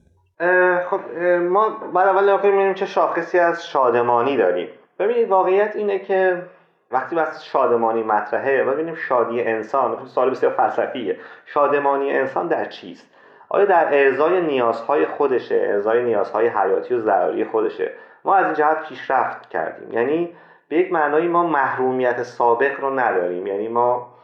خب 0.90 1.18
ما 1.40 1.68
بعد 1.68 2.08
اول 2.08 2.22
نگاه 2.22 2.42
کنیم 2.42 2.74
چه 2.74 2.86
شاخصی 2.86 3.38
از 3.38 3.66
شادمانی 3.66 4.36
داریم. 4.36 4.68
ببینید 4.98 5.28
واقعیت 5.28 5.76
اینه 5.76 5.98
که 5.98 6.42
وقتی 6.90 7.16
بحث 7.16 7.42
شادمانی 7.42 8.02
مطرحه 8.02 8.64
ببینیم 8.64 8.94
شادی 8.94 9.42
انسان 9.42 9.96
خب 9.96 10.06
سوال 10.06 10.30
بسیار 10.30 10.52
فلسفیه. 10.52 11.16
شادمانی 11.46 12.12
انسان 12.12 12.48
در 12.48 12.64
چیست؟ 12.64 13.06
آیا 13.48 13.64
در 13.64 14.04
ارزای 14.04 14.40
نیازهای 14.40 15.06
خودشه 15.06 15.54
ارزای 15.54 16.02
نیازهای 16.02 16.48
حیاتی 16.48 16.94
و 16.94 17.00
ضروری 17.00 17.44
خودشه؟ 17.44 17.92
ما 18.24 18.34
از 18.34 18.44
این 18.44 18.54
جهت 18.54 18.88
پیشرفت 18.88 19.48
کردیم. 19.48 19.92
یعنی 19.92 20.32
به 20.68 20.76
یک 20.76 20.92
معنایی 20.92 21.28
ما 21.28 21.46
محرومیت 21.46 22.22
سابق 22.22 22.80
رو 22.80 22.98
نداریم. 23.00 23.46
یعنی 23.46 23.68
ما 23.68 24.16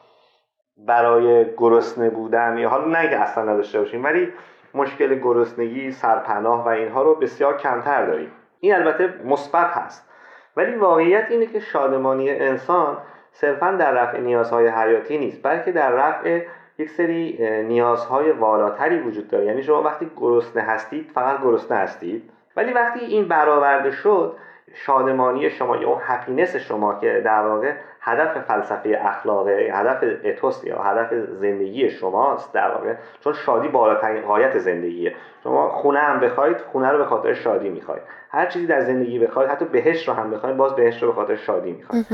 برای 0.76 1.46
گرسنه 1.56 2.10
بودن 2.10 2.58
یا 2.58 2.68
حالا 2.68 2.84
نه 2.84 2.98
اصلا 2.98 3.44
نداشته 3.44 3.78
باشیم 3.80 4.04
ولی 4.04 4.32
مشکل 4.74 5.14
گرسنگی 5.14 5.92
سرپناه 5.92 6.64
و 6.64 6.68
اینها 6.68 7.02
رو 7.02 7.14
بسیار 7.14 7.56
کمتر 7.56 8.06
داریم. 8.06 8.30
این 8.60 8.74
البته 8.74 9.14
مثبت 9.24 9.66
هست. 9.66 10.08
ولی 10.56 10.74
واقعیت 10.74 11.26
اینه 11.30 11.46
که 11.46 11.60
شادمانی 11.60 12.30
انسان 12.30 12.96
صرفا 13.32 13.70
در 13.70 13.92
رفع 13.92 14.20
نیازهای 14.20 14.68
حیاتی 14.68 15.18
نیست 15.18 15.42
بلکه 15.42 15.72
در 15.72 15.90
رفع 15.90 16.42
یک 16.78 16.90
سری 16.90 17.38
نیازهای 17.62 18.30
والاتری 18.30 18.98
وجود 18.98 19.28
داره. 19.28 19.44
یعنی 19.44 19.62
شما 19.62 19.82
وقتی 19.82 20.10
گرسنه 20.16 20.62
هستید 20.62 21.10
فقط 21.14 21.42
گرسنه 21.42 21.78
هستید. 21.78 22.30
ولی 22.56 22.72
وقتی 22.72 23.00
این 23.00 23.28
برآورده 23.28 23.90
شد 23.90 24.36
شادمانی 24.74 25.50
شما 25.50 25.76
یا 25.76 25.96
هپینس 25.96 26.56
شما 26.56 26.94
که 27.00 27.22
در 27.24 27.46
واقع 27.46 27.72
هدف 28.00 28.38
فلسفه 28.38 29.00
اخلاقه 29.04 29.70
هدف 29.74 30.04
اتوس 30.24 30.64
یا 30.64 30.78
هدف 30.78 31.14
زندگی 31.14 31.90
شماست 31.90 32.54
در 32.54 32.70
واقع. 32.70 32.94
چون 33.20 33.32
شادی 33.32 33.68
بالاترین 33.68 34.22
غایت 34.22 34.58
زندگیه. 34.58 35.14
شما 35.42 35.68
خونه 35.68 35.98
هم 35.98 36.20
بخواید 36.20 36.56
خونه 36.60 36.88
رو 36.88 36.98
به 36.98 37.04
خاطر 37.04 37.34
شادی 37.34 37.68
می‌خواید. 37.68 38.02
هر 38.30 38.46
چیزی 38.46 38.66
در 38.66 38.80
زندگی 38.80 39.18
بخواید 39.18 39.50
حتی 39.50 39.64
بهش 39.64 40.08
رو 40.08 40.14
هم 40.14 40.30
بخواید 40.30 40.56
باز 40.56 40.76
بهش 40.76 41.02
رو 41.02 41.08
به 41.08 41.14
خاطر 41.14 41.36
شادی 41.36 41.72
می‌خواید. 41.72 42.06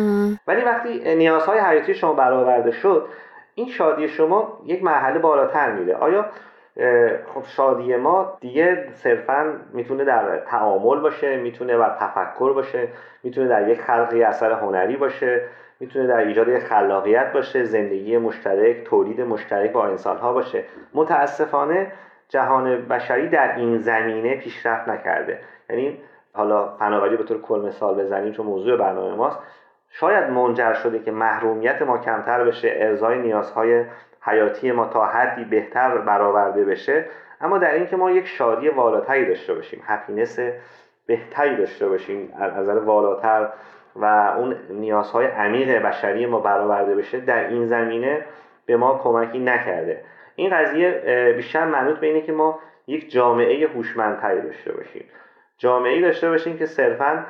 ولی 0.46 0.64
وقتی 0.64 1.14
نیازهای 1.14 1.58
حیاتی 1.58 1.94
شما 1.94 2.12
برآورده 2.12 2.70
شد 2.70 3.06
این 3.54 3.68
شادی 3.68 4.08
شما 4.08 4.58
یک 4.64 4.84
مرحله 4.84 5.18
بالاتر 5.18 5.72
میره. 5.72 5.94
آیا 5.94 6.26
خب 7.34 7.42
شادی 7.44 7.96
ما 7.96 8.38
دیگه 8.40 8.88
صرفا 8.92 9.52
می‌تونه 9.72 10.04
در 10.04 10.36
تعامل 10.36 11.00
باشه 11.00 11.36
می‌تونه 11.36 11.78
در 11.78 11.96
تفکر 12.00 12.52
باشه 12.52 12.88
می‌تونه 13.22 13.48
در 13.48 13.68
یک 13.68 13.80
خلقی 13.80 14.22
اثر 14.22 14.52
هنری 14.52 14.96
باشه 14.96 15.42
می‌تونه 15.80 16.06
در 16.06 16.16
ایجاد 16.16 16.58
خلاقیت 16.58 17.32
باشه 17.32 17.64
زندگی 17.64 18.18
مشترک 18.18 18.84
تولید 18.84 19.20
مشترک 19.20 19.72
با 19.72 19.86
انسانها 19.86 20.32
باشه. 20.32 20.64
متاسفانه 20.94 21.92
جهان 22.28 22.88
بشری 22.88 23.28
در 23.28 23.56
این 23.56 23.78
زمینه 23.78 24.36
پیشرفت 24.36 24.88
نکرده. 24.88 25.38
یعنی 25.70 25.98
حالا 26.32 26.76
فناوری 26.76 27.16
به 27.16 27.24
طور 27.24 27.40
کل 27.40 27.60
مثال 27.66 27.94
بزنیم 27.94 28.32
چون 28.32 28.46
موضوع 28.46 28.76
برنامه 28.76 29.16
ماست. 29.16 29.38
شاید 29.90 30.30
منجر 30.30 30.72
شده 30.72 30.98
که 30.98 31.10
محرومیت 31.10 31.82
ما 31.82 31.98
کمتر 31.98 32.44
بشه 32.44 32.72
ارزای 32.76 33.18
نیازهای 33.18 33.84
حیاتی 34.22 34.72
ما 34.72 34.86
تا 34.86 35.06
حدی 35.06 35.44
بهتر 35.44 35.98
برآورده 35.98 36.64
بشه. 36.64 37.04
اما 37.40 37.58
در 37.58 37.74
اینکه 37.74 37.96
ما 37.96 38.10
یک 38.10 38.26
شادی 38.26 38.68
والاتری 38.68 39.26
داشته 39.26 39.54
باشیم 39.54 39.82
هپینس 39.86 40.38
بهتری 41.06 41.56
داشته 41.56 41.88
باشیم 41.88 42.32
از 42.38 42.58
نظر 42.58 42.78
والاتر 42.78 43.48
و 43.96 44.04
اون 44.38 44.56
نیازهای 44.70 45.26
عمیق 45.26 45.82
بشری 45.82 46.26
ما 46.26 46.40
برآورده 46.40 46.94
بشه 46.94 47.20
در 47.20 47.48
این 47.48 47.66
زمینه 47.66 48.24
به 48.66 48.76
ما 48.76 49.00
کمکی 49.04 49.38
نکرده. 49.38 50.04
این 50.36 50.50
قضیه 50.56 51.32
بیشتر 51.36 51.64
منوط 51.64 51.98
به 51.98 52.06
اینه 52.06 52.20
که 52.20 52.32
ما 52.32 52.58
یک 52.86 53.10
جامعه 53.10 53.68
هوشمندتری 53.68 54.42
داشته 54.42 54.72
باشیم. 54.72 55.04
جامعه 55.58 56.00
داشته 56.00 56.28
باشیم 56.28 56.58
که 56.58 56.66
صرفا 56.66 57.26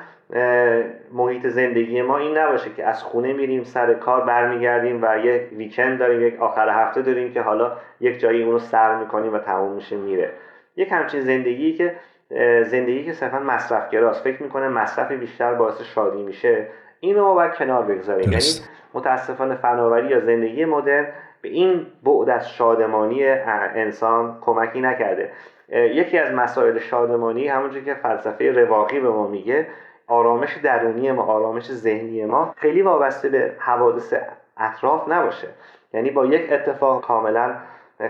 محیط 1.12 1.46
زندگی 1.46 2.02
ما 2.02 2.18
این 2.18 2.38
نباشه 2.38 2.70
که 2.70 2.84
از 2.84 3.02
خونه 3.02 3.32
میریم 3.32 3.64
سر 3.64 3.94
کار 3.94 4.20
برمیگردیم 4.20 4.98
و 5.02 5.18
یک 5.18 5.42
ویکند 5.52 5.98
داریم 5.98 6.26
یک 6.26 6.40
آخر 6.40 6.68
هفته 6.68 7.02
داریم 7.02 7.32
که 7.32 7.42
حالا 7.42 7.72
یک 8.00 8.18
جایی 8.18 8.42
اونو 8.42 8.58
سر 8.58 8.98
می‌کنیم 8.98 9.34
و 9.34 9.38
تموم 9.38 9.72
میشه 9.72 9.96
میره. 9.96 10.30
یک 10.76 10.92
همچین 10.92 11.20
زندگی 11.20 11.72
که 11.72 11.94
زندگی 12.64 13.04
که 13.04 13.12
صرفا 13.12 13.38
مصرفگراست. 13.38 14.24
فکر 14.24 14.42
می‌کنه 14.42 14.68
مصرف 14.68 15.12
بیشتر 15.12 15.54
باعث 15.54 15.82
شادی 15.82 16.22
میشه. 16.22 16.66
اینو 17.00 17.24
ما 17.24 17.34
باید 17.34 17.54
کنار 17.54 17.82
بگذاریم. 17.82 18.32
یعنی 18.32 18.44
متاسفانه 18.94 19.54
فناوری 19.54 20.08
یا 20.08 20.20
زندگی 20.20 20.64
مدرن 20.64 21.06
به 21.42 21.48
این 21.48 21.86
بعد 22.02 22.30
از 22.30 22.50
شادمانی 22.50 23.26
انسان 23.26 24.38
کمکی 24.40 24.80
نکرده. 24.80 25.30
یکی 25.72 26.18
از 26.18 26.34
مسائل 26.34 26.78
شادمانی 26.78 27.48
همونجور 27.48 27.82
که 27.82 27.94
فلسفه 27.94 28.52
رواقی 28.52 29.00
به 29.00 29.08
ما 29.10 29.28
میگه 29.28 29.66
آرامش 30.08 30.56
درونی 30.56 31.12
ما 31.12 31.22
آرامش 31.22 31.72
ذهنی 31.72 32.24
ما 32.24 32.54
خیلی 32.56 32.82
وابسته 32.82 33.28
به 33.28 33.52
حوادث 33.58 34.14
اطراف 34.56 35.08
نباشه. 35.08 35.48
یعنی 35.92 36.10
با 36.10 36.26
یک 36.26 36.52
اتفاق 36.52 37.02
کاملا 37.02 37.54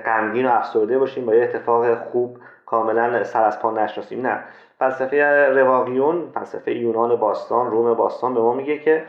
غمگین 0.07 0.47
و 0.47 0.51
افسرده 0.53 0.99
باشیم 0.99 1.27
با 1.27 1.35
یک 1.35 1.55
اتفاق 1.55 1.99
خوب 1.99 2.39
کاملا 2.67 3.25
سر 3.25 3.45
از 3.45 3.61
پا 3.61 3.71
نشناسیم. 3.71 4.27
نه. 4.27 4.39
فلسفه 4.79 5.49
رواقیون 5.49 6.31
فلسفه 6.35 6.75
یونان 6.75 7.17
باستان 7.17 7.71
روم 7.71 7.95
باستان 7.95 8.35
به 8.35 8.41
ما 8.41 8.55
میگه 8.55 8.79
که 8.79 9.05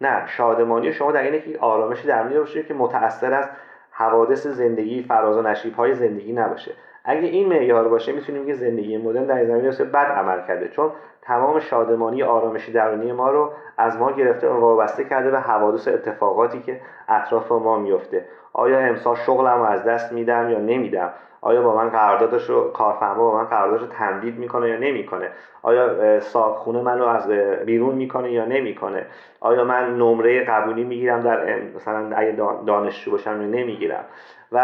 نه 0.00 0.26
شادمانی 0.26 0.92
شما 0.92 1.12
در 1.12 1.22
اینه 1.22 1.40
که 1.40 1.58
آرامش 1.58 2.00
درونی 2.00 2.38
باشه 2.38 2.62
که 2.62 2.74
متأثر 2.74 3.34
از 3.34 3.48
حوادث 3.90 4.46
زندگی 4.46 5.02
فراز 5.02 5.36
و 5.36 5.42
نشیب 5.42 5.74
های 5.74 5.94
زندگی 5.94 6.32
نباشه. 6.32 6.72
اگه 7.10 7.28
این 7.28 7.48
معیار 7.48 7.88
باشه 7.88 8.12
می‌تونیم 8.12 8.46
که 8.46 8.54
زندگی 8.54 8.96
مدرن 8.96 9.24
در 9.24 9.44
زمینه 9.44 9.70
بد 9.70 10.06
عمل 10.06 10.46
کرده. 10.46 10.68
چون 10.68 10.90
تمام 11.22 11.58
شادمانی 11.60 12.22
آرامش 12.22 12.68
درونی 12.68 13.12
ما 13.12 13.30
رو 13.30 13.52
از 13.78 13.98
ما 13.98 14.12
گرفته 14.12 14.48
و 14.48 14.60
وابسته 14.60 15.04
کرده 15.04 15.30
به 15.30 15.40
حوادث 15.40 15.88
اتفاقاتی 15.88 16.62
که 16.62 16.80
اطراف 17.08 17.52
ما 17.52 17.78
میفته 17.78 18.24
آیا 18.58 18.78
امسال 18.78 19.14
شغلم 19.14 19.60
از 19.60 19.84
دست 19.84 20.12
میدم 20.12 20.50
یا 20.50 20.58
نمیدم؟ 20.58 21.10
آیا 21.40 21.62
با 21.62 21.76
من 21.76 21.88
قراردادش 21.88 22.50
رو 22.50 22.70
کارفرما 22.72 23.30
با 23.30 23.36
من 23.36 23.44
قراردادش 23.44 23.82
رو 23.82 23.88
تمدید 23.88 24.38
می‌کنه 24.38 24.68
یا 24.68 24.76
نمی‌کنه؟ 24.76 25.30
آیا 25.62 26.20
خونه 26.54 26.82
منو 26.82 27.06
از 27.06 27.28
بیرون 27.66 27.94
می‌کنه 27.94 28.32
یا 28.32 28.44
نمی‌کنه؟ 28.44 29.06
آیا 29.40 29.64
من 29.64 29.96
نمره 29.98 30.44
قبولی 30.44 30.84
می‌گیرم 30.84 31.20
در 31.20 31.60
مثلا 31.76 32.16
اگه 32.16 32.32
دانشجو 32.66 33.10
باشم 33.10 33.42
یا 33.42 33.48
نمی‌گیرم؟ 33.48 34.04
و 34.52 34.58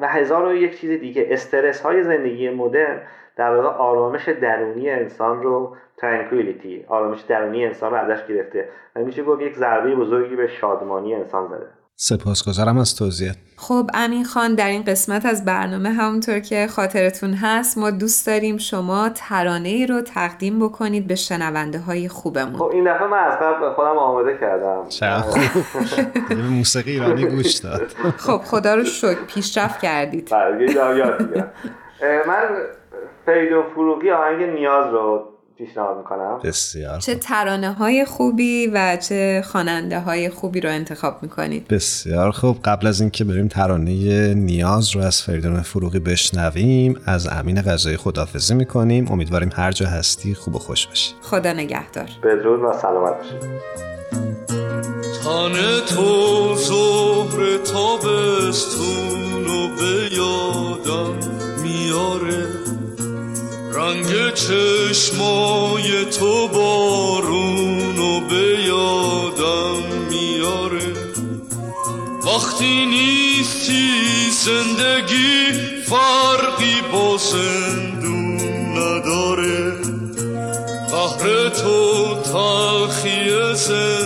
و 0.00 0.08
هزار 0.08 0.44
و 0.44 0.52
یک 0.54 0.80
چیز 0.80 1.00
دیگه. 1.00 1.26
استرس 1.30 1.80
های 1.82 2.02
زندگی 2.02 2.50
مدرن 2.50 3.00
در 3.36 3.56
واقع 3.56 3.68
آرامش 3.68 4.28
درونی 4.28 4.90
انسان 4.90 5.42
رو 5.42 5.76
ترانکویلیتی 5.96 6.84
آرامش 6.88 7.20
درونی 7.20 7.66
انسان 7.66 7.92
رو 7.92 7.98
ازش 7.98 8.26
گرفته 8.26 8.68
و 8.96 9.00
میشه 9.00 9.22
گفت 9.22 9.42
یک 9.42 9.54
ضربه 9.54 9.94
بزرگی 9.94 10.36
به 10.36 10.46
شادمانی 10.46 11.14
انسان 11.14 11.46
زده. 11.46 11.79
سپاسگزارم 12.02 12.78
از 12.78 12.96
توضیح 12.96 13.32
خب 13.56 13.90
امین 13.94 14.24
خان 14.24 14.54
در 14.54 14.68
این 14.68 14.84
قسمت 14.84 15.26
از 15.26 15.44
برنامه 15.44 15.88
همونطور 15.88 16.38
که 16.38 16.66
خاطرتون 16.66 17.34
هست 17.34 17.78
ما 17.78 17.90
دوست 17.90 18.26
داریم 18.26 18.58
شما 18.58 19.08
ترانه 19.08 19.68
ای 19.68 19.86
رو 19.86 20.00
تقدیم 20.00 20.66
بکنید 20.66 21.06
به 21.06 21.14
شنونده 21.14 21.78
های 21.78 22.08
خوبمون. 22.08 22.56
خب 22.56 22.70
این 22.72 22.94
دفعه 22.94 23.06
من 23.06 23.18
از 23.18 23.38
قبل 23.42 23.72
خودم 23.72 23.98
آماده 23.98 24.38
کردم. 24.40 24.84
خوب 25.20 26.38
موسیقی 26.56 26.90
ایرانی 26.90 27.26
گوش 27.26 27.54
داد. 27.54 27.88
خب 28.26 28.38
خدا 28.38 28.74
رو 28.74 28.84
شکر 28.84 29.24
پیشرفت 29.26 29.80
کردید. 29.80 30.30
بله 30.30 30.66
من 32.28 32.42
فریدون 33.26 33.62
فروغی 33.74 34.10
آهنگ 34.10 34.42
نیاز 34.42 34.92
رو 34.92 35.29
پیشنهاد 35.66 35.96
می‌کنم. 35.96 36.40
بسیار 36.44 36.98
چه 36.98 37.14
ترانه 37.14 37.72
های 37.72 38.04
خوبی 38.04 38.66
و 38.66 38.98
چه 39.08 39.42
خواننده 39.46 40.00
های 40.00 40.30
خوبی 40.30 40.60
رو 40.60 40.70
انتخاب 40.70 41.22
می‌کنید. 41.22 41.68
بسیار 41.68 42.30
خوب. 42.30 42.58
قبل 42.64 42.86
از 42.86 43.00
اینکه 43.00 43.24
بریم 43.24 43.48
ترانه 43.48 44.34
نیاز 44.34 44.96
رو 44.96 45.02
از 45.02 45.22
فریدون 45.22 45.62
فروغی 45.62 45.98
بشنویم 45.98 47.00
از 47.06 47.26
امین 47.26 47.62
غذای 47.62 47.96
خدافزی 47.96 48.54
می‌کنیم. 48.54 49.12
امیدواریم 49.12 49.50
هر 49.54 49.72
جا 49.72 49.86
هستی 49.86 50.34
خوب 50.34 50.54
و 50.54 50.58
خوش 50.58 50.86
باشی. 50.86 51.14
خدا 51.22 51.52
نگهدار. 51.52 52.08
بدرود 52.22 52.60
و 52.60 52.72
سلامت 52.72 53.16
باشید 53.16 53.60
تن 55.24 55.94
تو 55.96 56.54
زهر 56.54 57.56
تابستون 57.56 59.46
و 59.46 59.68
به 59.76 60.16
یادم 60.16 61.14
میاره. 61.62 62.59
رنگ 63.80 64.34
چشمای 64.34 66.04
تو 66.04 66.48
بارون 66.48 67.98
و 67.98 68.20
به 68.20 68.58
یادم 68.66 69.82
میاره. 70.10 70.92
وقتی 72.26 72.86
نیستی 72.86 73.90
زندگی 74.30 75.52
فرقی 75.82 76.80
با 76.92 77.16
زندون 77.16 78.40
نداره. 78.78 79.72
قهر 80.90 81.48
تو 81.48 82.14
تلخی 82.22 83.54
زندون 83.54 83.99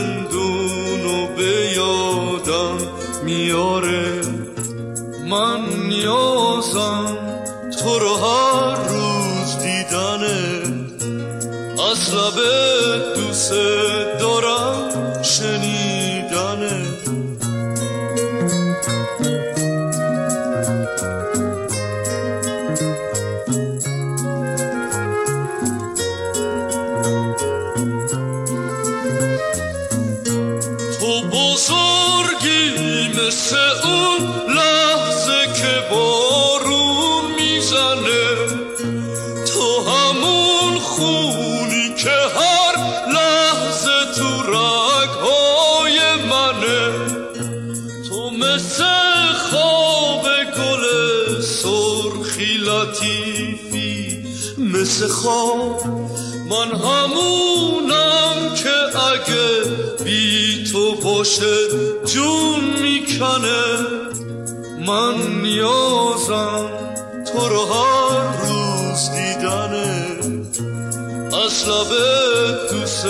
لبه 71.69 72.69
دوست 72.71 73.07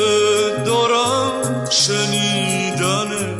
دارم 0.67 1.65
شنیدنه. 1.71 3.35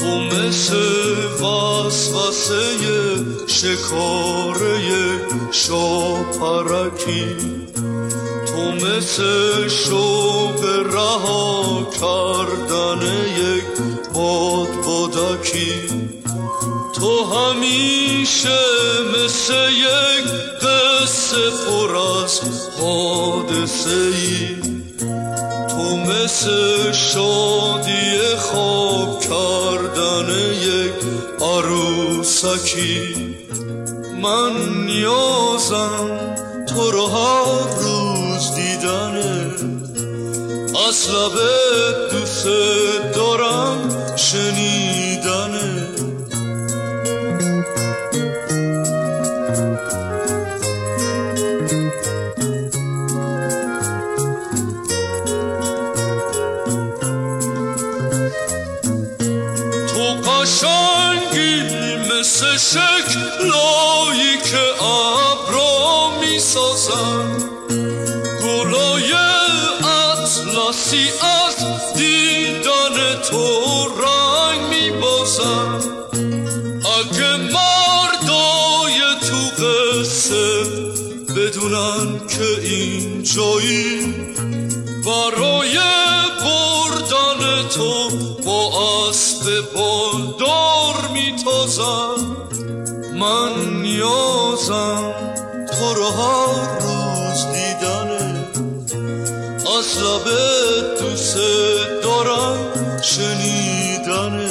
تو 0.00 0.10
مثل 0.20 0.76
وسوسه 1.42 2.64
شکاره 3.46 4.78
شاپرکی. 5.52 7.36
تو 8.46 8.60
مثل 8.72 9.68
شو 9.68 10.17
عروسکی 32.44 33.36
من 34.22 34.52
نیازم 34.86 36.10
تو 36.66 36.90
رو 36.90 37.06
هر 37.06 37.80
روز 37.80 38.54
دیدنه. 38.54 39.50
از 40.88 41.08
اطلسی 70.98 71.10
از 71.22 71.94
دیدن 71.96 73.22
تو 73.30 73.88
رنگ 73.88 74.60
میبازن 74.70 75.74
اگه 76.98 77.36
مردای 77.36 79.00
تو 79.28 79.64
قصه 79.64 80.62
بدونن 81.36 82.20
که 82.28 82.62
این 82.62 83.22
جایی 83.22 84.14
برای 85.04 85.78
بردن 86.40 87.68
تو 87.68 88.10
با 88.44 88.70
اسب 89.08 89.44
بالدار 89.74 91.08
میتازم. 91.12 92.36
من 93.20 93.80
نیازم 93.82 95.14
تو 95.78 95.94
رو 95.94 96.06
هر 96.10 96.78
روز 96.78 97.46
دیدنه 97.46 98.48
از 99.78 99.98
لبت 99.98 100.57
دوست 101.28 102.02
دارم 102.02 103.00
شنیدنه 103.02 104.48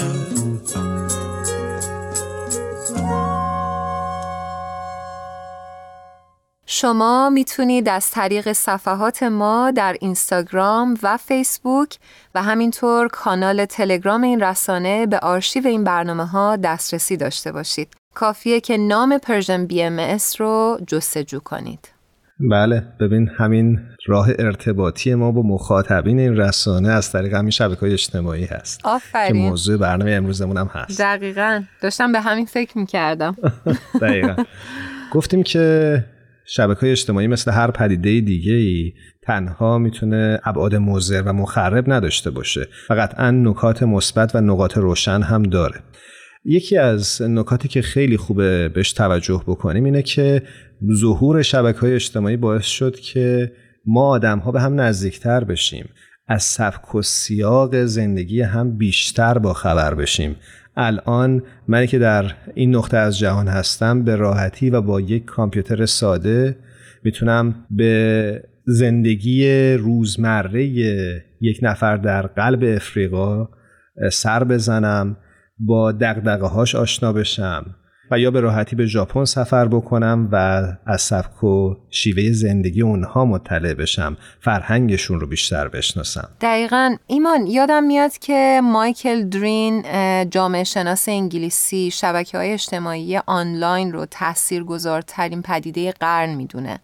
شما 6.65 7.29
می‌تونید 7.29 7.89
از 7.89 8.11
طریق 8.11 8.51
صفحات 8.51 9.23
ما 9.23 9.71
در 9.71 9.97
اینستاگرام 10.01 10.97
و 11.03 11.17
فیسبوک 11.17 11.97
و 12.35 12.43
همینطور 12.43 13.07
کانال 13.07 13.65
تلگرام 13.65 14.21
این 14.23 14.43
رسانه 14.43 15.05
به 15.05 15.19
آرشیو 15.19 15.67
این 15.67 15.83
برنامه 15.83 16.25
ها 16.25 16.55
دسترسی 16.55 17.17
داشته 17.17 17.51
باشید. 17.51 17.93
کافیه 18.15 18.59
که 18.59 18.77
نام 18.77 19.17
Persian 19.17 19.65
BS 19.65 20.41
رو 20.41 20.79
جستجو 20.87 21.39
کنید. 21.39 21.96
بله 22.39 22.83
ببین 22.99 23.29
همین 23.37 23.79
راه 24.05 24.29
ارتباطی 24.39 25.15
ما 25.15 25.31
با 25.31 25.41
مخاطبین 25.41 26.19
این 26.19 26.37
رسانه 26.37 26.89
از 26.89 27.11
طریق 27.11 27.33
همین 27.33 27.51
شبکه 27.51 27.79
های 27.79 27.93
اجتماعی 27.93 28.45
هست. 28.45 28.81
که 28.81 28.87
آفرین. 28.87 29.49
موضوع 29.49 29.77
برنامه 29.77 30.11
امروزمون 30.11 30.57
هم 30.57 30.69
هست. 30.73 31.01
دقیقا. 31.01 31.63
داشتم 31.81 32.11
به 32.11 32.19
همین 32.19 32.45
فکر 32.45 32.77
می‌کردم. 32.77 33.35
دقیقا. 34.01 34.35
گفتیم 35.11 35.43
که 35.43 36.05
شبکه 36.45 36.79
های 36.79 36.91
اجتماعی 36.91 37.27
مثل 37.27 37.51
هر 37.51 37.71
پدیده 37.71 38.21
دیگه 38.21 38.53
ای 38.53 38.93
تنها 39.23 39.77
می‌تونه 39.77 40.39
ابعاد 40.43 40.75
مضر 40.75 41.21
و 41.21 41.33
مخرب 41.33 41.91
نداشته 41.93 42.31
باشه. 42.31 42.67
و 42.89 42.93
قطعا 42.93 43.31
نکات 43.31 43.83
مثبت 43.83 44.35
و 44.35 44.41
نقاط 44.41 44.77
روشن 44.77 45.21
هم 45.21 45.43
داره. 45.43 45.75
یکی 46.49 46.77
از 46.77 47.21
نکاتی 47.21 47.67
که 47.67 47.81
خیلی 47.81 48.17
خوبه 48.17 48.69
بهش 48.69 48.93
توجه 48.93 49.43
بکنیم 49.47 49.83
اینه 49.83 50.01
که 50.01 50.41
ظهور 50.93 51.41
شبکه 51.41 51.79
های 51.79 51.93
اجتماعی 51.93 52.37
باعث 52.37 52.65
شد 52.65 52.99
که 52.99 53.51
ما 53.85 54.07
آدم 54.07 54.39
ها 54.39 54.51
به 54.51 54.61
هم 54.61 54.81
نزدیکتر 54.81 55.43
بشیم. 55.43 55.89
از 56.27 56.43
سبک 56.43 56.95
و 56.95 57.01
سیاق 57.01 57.85
زندگی 57.85 58.41
هم 58.41 58.77
بیشتر 58.77 59.37
با 59.37 59.53
خبر 59.53 59.93
بشیم. 59.93 60.35
الان 60.77 61.43
منی 61.67 61.87
که 61.87 61.99
در 61.99 62.31
این 62.55 62.75
نقطه 62.75 62.97
از 62.97 63.19
جهان 63.19 63.47
هستم 63.47 64.03
به 64.03 64.15
راحتی 64.15 64.69
و 64.69 64.81
با 64.81 65.01
یک 65.01 65.25
کامپیوتر 65.25 65.85
ساده 65.85 66.57
می‌تونم 67.03 67.55
به 67.71 68.43
زندگی 68.65 69.73
روزمره 69.73 70.65
یک 71.41 71.59
نفر 71.61 71.97
در 71.97 72.21
قلب 72.21 72.63
افریقا 72.63 73.49
سر 74.11 74.43
بزنم. 74.43 75.17
با 75.59 75.91
دقدقه 75.91 76.47
هاش 76.47 76.75
آشنا 76.75 77.13
بشم 77.13 77.75
و 78.11 78.19
یا 78.19 78.31
به 78.31 78.39
راحتی 78.39 78.75
به 78.75 78.85
ژاپن 78.85 79.25
سفر 79.25 79.67
بکنم 79.67 80.29
و 80.31 80.63
از 80.85 81.01
سبک 81.01 81.43
و 81.43 81.75
شیوه 81.89 82.31
زندگی 82.31 82.81
اونها 82.81 83.25
مطلع 83.25 83.73
بشم 83.73 84.17
فرهنگشون 84.41 85.19
رو 85.19 85.27
بیشتر 85.27 85.67
بشناسم. 85.67 86.29
دقیقا. 86.41 86.95
ایمان 87.07 87.47
یادم 87.47 87.83
میاد 87.83 88.17
که 88.17 88.61
مایکل 88.63 89.29
درین 89.29 89.83
جامعه 90.29 90.63
شناس 90.63 91.09
انگلیسی 91.09 91.91
شبکه 91.91 92.37
های 92.37 92.53
اجتماعی 92.53 93.17
آنلاین 93.17 93.91
رو 93.91 94.05
تأثیر 94.05 94.63
گذارترین 94.63 95.41
پدیده 95.41 95.91
قرن 95.91 96.35
می‌دونه. 96.35 96.79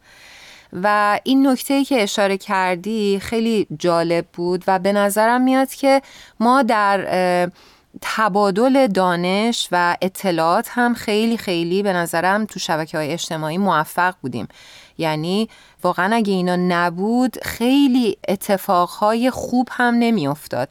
و 0.84 1.20
این 1.24 1.48
نکته 1.48 1.84
که 1.84 2.04
اشاره 2.04 2.38
کردی 2.38 3.20
خیلی 3.20 3.68
جالب 3.80 4.26
بود 4.34 4.64
و 4.68 4.80
به 4.80 4.94
نظرم 4.94 5.42
میاد 5.42 5.70
که 5.70 6.02
ما 6.40 6.64
در 6.64 7.50
تبادل 8.02 8.88
دانش 8.88 9.68
و 9.72 9.98
اطلاعات 10.02 10.68
هم 10.72 10.94
خیلی 10.94 11.38
خیلی 11.38 11.84
به 11.84 11.94
نظرم 11.94 12.46
تو 12.46 12.60
شبکه 12.60 12.98
های 12.98 13.12
اجتماعی 13.12 13.58
موفق 13.58 14.16
بودیم. 14.22 14.48
یعنی 14.98 15.50
واقعا 15.84 16.16
اگه 16.16 16.34
اینا 16.34 16.56
نبود 16.56 17.38
خیلی 17.44 18.18
اتفاقهای 18.28 19.32
خوب 19.32 19.68
هم 19.72 19.94
نمیافتاد. 19.94 20.70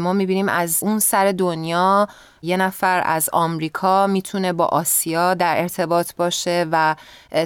ما 0.00 0.12
می‌بینیم 0.12 0.48
از 0.48 0.82
اون 0.82 0.98
سر 0.98 1.32
دنیا 1.32 2.08
یه 2.46 2.56
نفر 2.56 3.02
از 3.04 3.30
آمریکا 3.32 4.06
می‌تونه 4.06 4.52
با 4.52 4.64
آسیا 4.64 5.34
در 5.34 5.60
ارتباط 5.60 6.14
باشه 6.16 6.66
و 6.72 6.96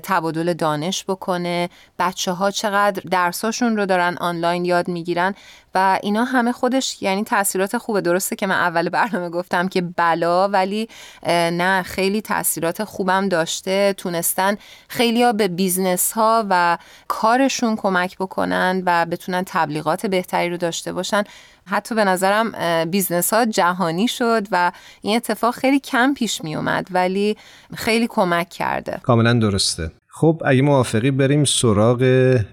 تبادل 0.03 0.53
دانش 0.53 1.05
بکنه. 1.05 1.69
بچه 1.99 2.33
ها 2.33 2.51
چقدر 2.51 3.03
درساشون 3.11 3.77
رو 3.77 3.87
دارن 3.87 4.17
آنلاین 4.21 4.65
یاد 4.65 4.89
می‌گیرن 4.89 5.35
و 5.75 5.99
اینا 6.03 6.25
همه 6.25 6.53
خودش 6.53 7.03
یعنی 7.03 7.25
تاثیرات 7.25 7.79
خوبه. 7.79 8.01
درسته 8.01 8.37
که 8.37 8.47
من 8.47 8.55
اول 8.55 8.89
برنامه 8.89 9.29
گفتم 9.29 9.69
که 9.69 9.81
بلا 9.81 10.49
ولی 10.49 10.89
نه 11.27 11.83
خیلی 11.83 12.23
تاثیرات 12.23 12.85
خوبم 12.85 13.29
داشته. 13.29 13.95
تونستن 13.97 14.57
خیلی 14.89 15.23
ها 15.23 15.33
به 15.33 15.49
business 15.49 16.13
ها 16.13 16.47
و 16.51 16.79
کارشون 17.09 17.77
کمک 17.77 18.17
بکنن 18.17 18.83
و 18.87 19.07
بتونن 19.07 19.43
تبلیغات 19.47 20.07
بهتری 20.07 20.51
رو 20.51 20.57
داشته 20.57 20.93
باشن. 20.93 21.25
حتی 21.67 21.95
به 21.95 22.05
نظرم 22.05 22.85
business 22.85 23.33
ها 23.35 23.45
جهانی 23.45 24.09
شد 24.09 24.47
و 24.51 24.73
این 25.01 25.17
اتفاق 25.17 25.55
خیلی 25.55 25.81
کم 25.81 26.15
پیش 26.15 26.45
می 26.45 26.57
اومد 26.57 26.89
ولی 26.91 27.37
خیلی 27.75 28.07
کمک 28.07 28.49
کرده. 28.49 29.01
کاملا 29.03 29.33
درسته. 29.33 29.91
خب 30.09 30.43
اگه 30.45 30.63
موافقی 30.63 31.11
بریم 31.11 31.45
سراغ 31.45 31.99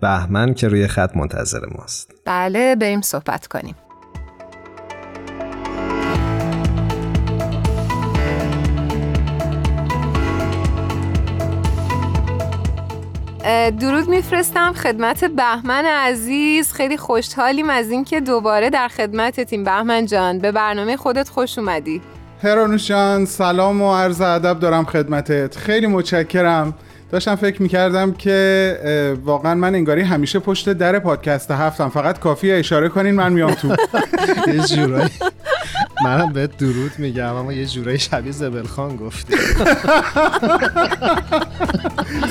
بهمن 0.02 0.54
که 0.54 0.68
روی 0.68 0.88
خط 0.88 1.16
منتظر 1.16 1.66
ماست. 1.78 2.12
بله 2.26 2.76
بریم 2.76 3.02
صحبت 3.02 3.48
کنیم. 3.48 3.76
درود 13.80 14.10
میفرستم 14.10 14.74
خدمت 14.74 15.26
بهمن 15.26 15.86
عزیز. 15.86 16.74
خیلی 16.74 16.98
خوشحالیم 16.98 17.70
از 17.70 17.90
اینکه 17.90 18.20
دوباره 18.20 18.70
در 18.70 18.88
خدمتتیم. 18.88 19.64
بهمن 19.64 20.06
جان 20.06 20.40
به 20.40 20.52
برنامه 20.52 20.98
خودت 20.98 21.30
خوش 21.30 21.58
اومدی. 21.58 22.02
هرانوش 22.44 22.88
جان 22.88 23.26
سلام 23.26 23.82
و 23.82 23.96
عرض 23.96 24.22
ادب 24.22 24.60
دارم 24.60 24.86
خدمتت. 24.86 25.58
خیلی 25.58 25.88
متشکرم. 25.88 26.74
داشتم 27.12 27.36
فکر 27.36 27.62
می‌کردم 27.62 28.12
که 28.12 29.18
واقعا 29.24 29.56
من 29.56 29.76
انگاری 29.76 30.02
همیشه 30.02 30.40
پشت 30.40 30.70
در 30.70 31.00
پادکست 31.00 31.52
هفتم. 31.52 31.90
فقط 31.90 32.20
کافی 32.20 32.52
اشاره 32.52 32.90
کنین 32.90 33.16
من 33.16 33.34
میام 33.34 33.54
تو. 33.54 33.76
منم 36.04 36.34
بهت 36.34 36.58
درود 36.58 36.92
میگم 36.98 37.36
اما 37.36 37.54
یه 37.54 37.66
جورایی 37.66 38.00
شبیه 38.00 38.32
زبلخان 38.32 38.96
گفتی. 38.96 39.38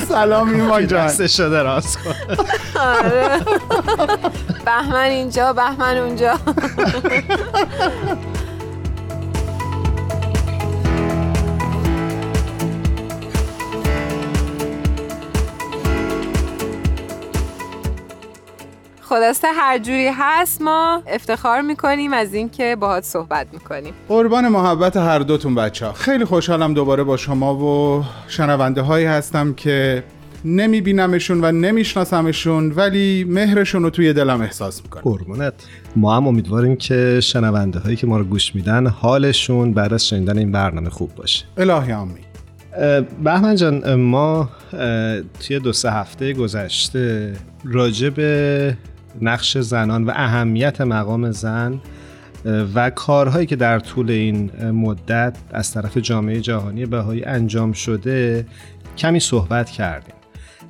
سلام 0.09 0.49
ایمان 0.53 0.87
جان. 0.87 1.05
دستشو 1.07 1.49
دراز 1.49 1.97
کن. 1.97 2.13
آره. 2.79 3.39
بهمن 4.65 5.09
اینجا 5.09 5.53
بهمن 5.53 5.97
اونجا. 5.97 6.33
خلاصه 19.09 19.47
هر 19.47 19.77
جوری 19.77 20.09
هست 20.13 20.61
ما 20.61 21.03
افتخار 21.07 21.61
می‌کنیم 21.61 22.13
از 22.13 22.33
اینکه 22.33 22.75
باهات 22.79 23.03
صحبت 23.03 23.47
می‌کنیم. 23.53 23.93
قربان 24.07 24.47
محبت 24.47 24.97
هر 24.97 25.19
دوتون 25.19 25.55
بچه 25.55 25.85
ها 25.85 25.93
خیلی 25.93 26.25
خوشحالم 26.25 26.73
دوباره 26.73 27.03
با 27.03 27.17
شما 27.17 27.55
و 27.55 28.03
شنونده 28.27 28.81
هایی 28.81 29.05
هستم 29.05 29.53
که 29.53 30.03
نمی 30.45 30.81
بینمشون 30.81 31.43
و 31.43 31.51
نمیشناسمشون 31.51 32.71
ولی 32.71 33.23
مهرشون 33.23 33.83
رو 33.83 33.89
توی 33.89 34.13
دلم 34.13 34.41
احساس 34.41 34.83
می‌کنم. 34.83 35.01
قربونت. 35.01 35.53
ما 35.95 36.17
هم 36.17 36.27
امیدواریم 36.27 36.75
که 36.75 37.19
شنونده 37.23 37.79
هایی 37.79 37.95
که 37.95 38.07
ما 38.07 38.17
رو 38.17 38.23
گوش 38.23 38.55
میدن 38.55 38.87
حالشون 38.87 39.73
بعد 39.73 39.93
از 39.93 40.07
شنیدن 40.07 40.37
این 40.37 40.51
برنامه 40.51 40.89
خوب 40.89 41.15
باشه. 41.15 41.45
الهی 41.57 41.93
آمین. 41.93 42.23
بهمن 43.23 43.55
جان 43.55 43.95
ما 43.95 44.49
توی 45.39 45.59
دو 45.59 45.73
سه 45.73 45.91
هفته 45.91 46.33
گذشته 46.33 47.33
راجع 47.65 48.09
به 48.09 48.77
نقش 49.21 49.57
زنان 49.57 50.03
و 50.03 50.11
اهمیت 50.15 50.81
مقام 50.81 51.31
زن 51.31 51.81
و 52.45 52.89
کارهایی 52.89 53.45
که 53.45 53.55
در 53.55 53.79
طول 53.79 54.11
این 54.11 54.51
مدت 54.71 55.37
از 55.51 55.73
طرف 55.73 55.97
جامعه 55.97 56.41
جهانی 56.41 56.85
بهایی 56.85 57.23
انجام 57.23 57.71
شده 57.71 58.45
کمی 58.97 59.19
صحبت 59.19 59.69
کردیم. 59.69 60.15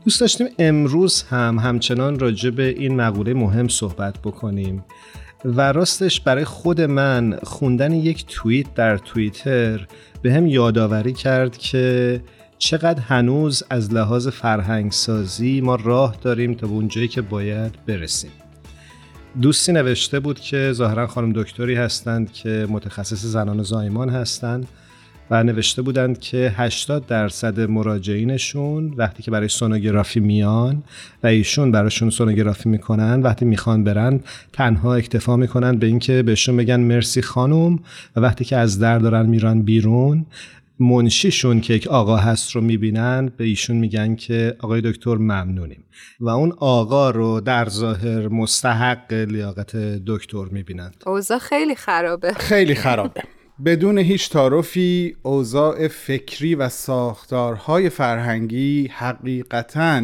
دوست 0.06 0.22
داشتیم 0.22 0.48
امروز 0.60 1.24
هم 1.24 1.60
همچنان 1.60 2.20
راجع 2.20 2.50
به 2.50 2.68
این 2.68 2.96
مقوله 2.96 3.34
مهم 3.34 3.68
صحبت 3.68 4.20
بکنیم 4.20 4.84
و 5.46 5.62
راستش 5.62 6.22
برای 6.22 6.44
خود 6.46 6.82
من 6.82 7.40
خوندن 7.44 7.94
یک 7.94 8.26
توییت 8.26 8.74
در 8.74 8.98
توییتر 8.98 9.88
به 10.22 10.34
هم 10.34 10.48
یادآوری 10.48 11.14
کرد 11.14 11.58
که 11.58 12.22
چقدر 12.60 13.02
هنوز 13.02 13.64
از 13.70 13.94
لحاظ 13.94 14.28
فرهنگسازی 14.28 15.62
ما 15.62 15.76
راه 15.76 16.16
داریم 16.22 16.54
تا 16.54 16.68
به 16.68 16.74
اونجایی 16.74 17.08
که 17.08 17.22
باید 17.22 17.76
برسیم. 17.86 18.32
دوستی 19.42 19.72
نوشته 19.72 20.20
بود 20.20 20.40
که 20.40 20.72
ظاهرا 20.74 21.08
خانم 21.08 21.34
دکتری 21.34 21.76
هستند 21.76 22.32
که 22.32 22.68
متخصص 22.70 23.26
زنان 23.26 23.64
زایمان 23.64 24.10
هستند 24.10 24.68
و 25.30 25.44
نوشته 25.44 25.82
بودند 25.82 26.20
که 26.20 26.54
80 26.56 27.06
درصد 27.06 27.60
مراجعینشون 27.60 28.94
وقتی 28.98 29.24
که 29.24 29.32
برای 29.32 29.48
سونوگرافی 29.48 30.20
میان 30.20 30.84
و 31.24 31.28
ایشون 31.28 31.72
براشون 31.72 32.10
سونوگرافی 32.10 32.70
می‌کنن 32.70 33.22
وقتی 33.22 33.46
می‌خوان 33.46 33.84
برن 33.84 34.20
تنها 34.54 34.96
اکتفا 34.96 35.36
می‌کنن 35.36 35.78
به 35.78 35.88
اینکه 35.88 36.24
بهشون 36.24 36.58
بگن 36.58 36.80
مرسی 36.80 37.22
خانم 37.22 37.80
و 38.16 38.20
وقتی 38.20 38.46
که 38.46 38.58
از 38.58 38.80
در 38.80 39.00
دارن 39.00 39.26
میران 39.26 39.62
بیرون 39.62 40.26
منشیشون 40.80 41.62
که 41.62 41.74
یک 41.74 41.88
آقا 41.88 42.18
هست 42.18 42.52
رو 42.52 42.62
می‌بینن 42.62 43.32
به 43.38 43.44
ایشون 43.44 43.76
میگن 43.78 44.16
که 44.16 44.56
آقای 44.60 44.82
دکتر 44.82 45.16
ممنونیم. 45.16 45.84
و 46.20 46.30
اون 46.30 46.54
آقا 46.58 47.10
رو 47.10 47.40
در 47.40 47.70
ظاهر 47.70 48.28
مستحق 48.28 49.14
لیاقت 49.14 49.76
دکتر 50.08 50.46
می‌بینند. 50.52 51.04
اوضاع 51.06 51.38
خیلی 51.38 51.76
خرابه. 51.76 52.34
خیلی 52.34 52.76
خرابه. 52.76 53.22
بدون 53.66 53.98
هیچ 53.98 54.30
تعارفی 54.30 55.16
اوضاع 55.24 55.88
فکری 55.88 56.56
و 56.56 56.70
ساختارهای 56.70 57.90
فرهنگی 57.90 58.88
حقیقتا 58.94 60.02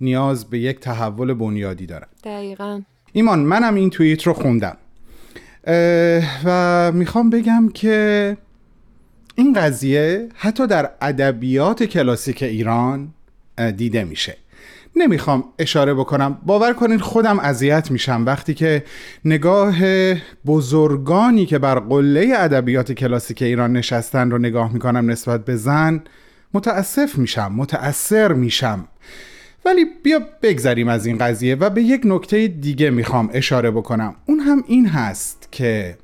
نیاز 0.00 0.50
به 0.50 0.58
یک 0.58 0.80
تحول 0.80 1.34
بنیادی 1.34 1.86
دارد 1.86 2.08
دقیقا. 2.24 2.82
ایمان 3.12 3.38
منم 3.38 3.74
این 3.74 3.90
توییت 3.90 4.22
رو 4.22 4.32
خوندم. 4.32 4.76
و 6.44 6.92
می‌خوام 6.94 7.30
بگم 7.30 7.68
که 7.74 8.36
این 9.38 9.52
قضیه 9.52 10.28
حتی 10.34 10.66
در 10.66 10.90
ادبیات 11.00 11.82
کلاسیک 11.82 12.42
ایران 12.42 13.08
دیده 13.76 14.04
میشه. 14.04 14.36
نمی‌خوام 14.96 15.44
اشاره 15.58 15.94
بکنم. 15.94 16.38
باور 16.46 16.72
کنید 16.72 17.00
خودم 17.00 17.38
اذیت 17.38 17.90
میشم 17.90 18.22
وقتی 18.26 18.54
که 18.54 18.84
نگاه 19.24 19.74
بزرگانی 20.46 21.46
که 21.46 21.58
بر 21.58 21.78
قله 21.78 22.32
ادبیات 22.36 22.92
کلاسیک 22.92 23.42
ایران 23.42 23.72
نشستن 23.72 24.30
رو 24.30 24.38
نگاه 24.38 24.72
می‌کنم 24.72 25.10
نسبت 25.10 25.44
به 25.44 25.56
زن 25.56 26.02
متاسف 26.54 27.18
میشم 27.18 27.52
متأثر 27.56 28.32
میشم. 28.32 28.88
ولی 29.64 29.84
بیا 30.02 30.20
بگذریم 30.42 30.88
از 30.88 31.06
این 31.06 31.18
قضیه 31.18 31.54
و 31.54 31.70
به 31.70 31.82
یک 31.82 32.00
نکته 32.04 32.48
دیگه 32.48 32.90
می‌خوام 32.90 33.30
اشاره 33.32 33.70
بکنم. 33.70 34.14
اون 34.26 34.40
هم 34.40 34.64
این 34.66 34.88
هست 34.88 35.48
که 35.50 35.96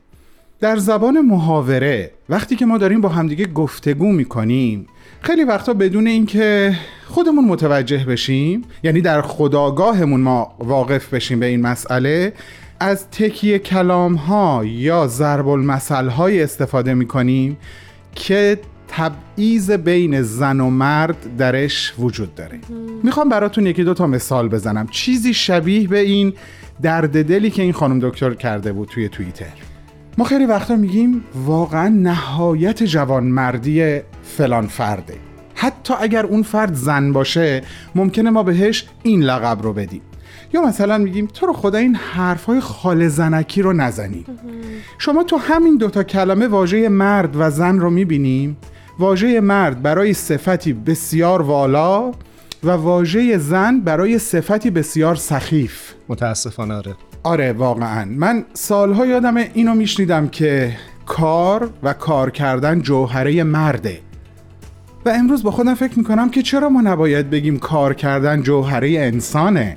در 0.61 0.76
زبان 0.76 1.20
محاوره 1.20 2.11
وقتی 2.28 2.57
که 2.57 2.66
ما 2.66 2.78
داریم 2.78 3.00
با 3.00 3.09
همدیگه 3.09 3.46
گفتگو 3.46 4.12
می‌کنیم 4.12 4.86
خیلی 5.20 5.44
وقتا 5.44 5.74
بدون 5.74 6.07
اینکه 6.07 6.76
خودمون 7.07 7.44
متوجه 7.44 8.05
بشیم 8.05 8.62
یعنی 8.82 9.00
در 9.00 9.22
خداگاهمون 9.22 10.20
ما 10.20 10.55
واقف 10.59 11.14
بشیم 11.14 11.40
به 11.40 11.46
این 11.46 11.61
مسئله 11.61 12.32
از 12.80 13.11
تکیه 13.11 13.59
کلام 13.59 14.14
ها 14.14 14.64
یا 14.64 15.07
ضرب 15.07 15.48
المثل 15.48 16.09
های 16.09 16.42
استفاده 16.42 16.94
می‌کنیم 16.94 17.57
که 18.14 18.59
تبعیض 18.88 19.70
بین 19.70 20.22
زن 20.22 20.61
و 20.61 20.70
مرد 20.70 21.36
درش 21.38 21.94
وجود 21.98 22.34
داره. 22.34 22.61
می‌خوام 23.02 23.28
براتون 23.28 23.66
یکی 23.66 23.84
دو 23.84 23.94
تا 23.94 24.07
مثال 24.07 24.48
بزنم. 24.48 24.86
چیزی 24.86 25.34
شبیه 25.34 25.88
به 25.88 25.98
این 25.98 26.32
درد 26.82 27.24
دلی 27.28 27.50
که 27.50 27.62
این 27.62 27.72
خانم 27.72 27.98
دکتر 28.00 28.34
کرده 28.34 28.72
بود 28.72 28.88
توی 28.88 29.09
توییتر. 29.09 29.74
ما 30.19 30.25
خیلی 30.25 30.47
وقتا 30.47 30.77
میگیم 30.77 31.25
واقعا 31.35 31.89
نهایت 31.89 32.83
جوانمردی 32.83 34.01
فلان 34.23 34.67
فرده. 34.67 35.15
حتی 35.55 35.95
اگر 36.01 36.27
اون 36.27 36.43
فرد 36.43 36.75
زن 36.75 37.12
باشه 37.12 37.62
ممکنه 37.95 38.31
ما 38.31 38.43
بهش 38.43 38.87
این 39.03 39.23
لقب 39.23 39.62
رو 39.62 39.73
بدیم. 39.73 40.03
یا 40.53 40.62
مثلا 40.62 40.99
میگیم 40.99 41.27
تو 41.27 41.47
رو 41.47 41.53
خدا 41.53 41.79
این 41.79 41.95
حرفهای 41.95 42.61
خال 42.61 43.09
زنکی 43.09 43.62
رو 43.62 43.73
نزنی. 43.73 44.25
شما 44.99 45.25
تو 45.25 45.37
همین 45.37 45.77
دوتا 45.77 46.03
کلمه 46.03 46.47
واژه 46.47 46.89
مرد 46.89 47.37
و 47.37 47.51
زن 47.51 47.79
رو 47.79 47.91
می‌بینیم. 47.91 48.57
واژه 48.99 49.41
مرد 49.41 49.83
برای 49.83 50.12
صفتی 50.12 50.73
بسیار 50.73 51.43
والا 51.43 52.12
و 52.65 52.71
واژه 52.71 53.39
زن 53.39 53.81
برای 53.81 54.19
صفتی 54.19 54.71
بسیار 54.71 55.15
سخیف. 55.15 55.93
متاسفانه 56.09 56.75
آره. 56.75 56.95
آره 57.25 57.53
واقعا. 57.53 58.05
من 58.05 58.45
سالها 58.53 59.07
یادم 59.07 59.37
اینو 59.37 59.75
میشنیدم 59.75 60.29
که 60.29 60.77
کار 61.07 61.70
و 61.83 61.93
کار 61.93 62.31
کردن 62.31 62.81
جوهره 62.81 63.43
مرده. 63.43 64.01
و 65.07 65.09
امروز 65.09 65.43
با 65.43 65.51
خودم 65.51 65.75
فکر 65.75 65.99
می‌کنم 65.99 66.31
که 66.31 66.43
چرا 66.43 66.68
ما 66.68 66.81
نباید 66.81 67.31
بگیم 67.31 67.59
کار 67.59 67.95
کردن 67.95 68.43
جوهره 68.43 68.89
انسانه؟ 68.89 69.77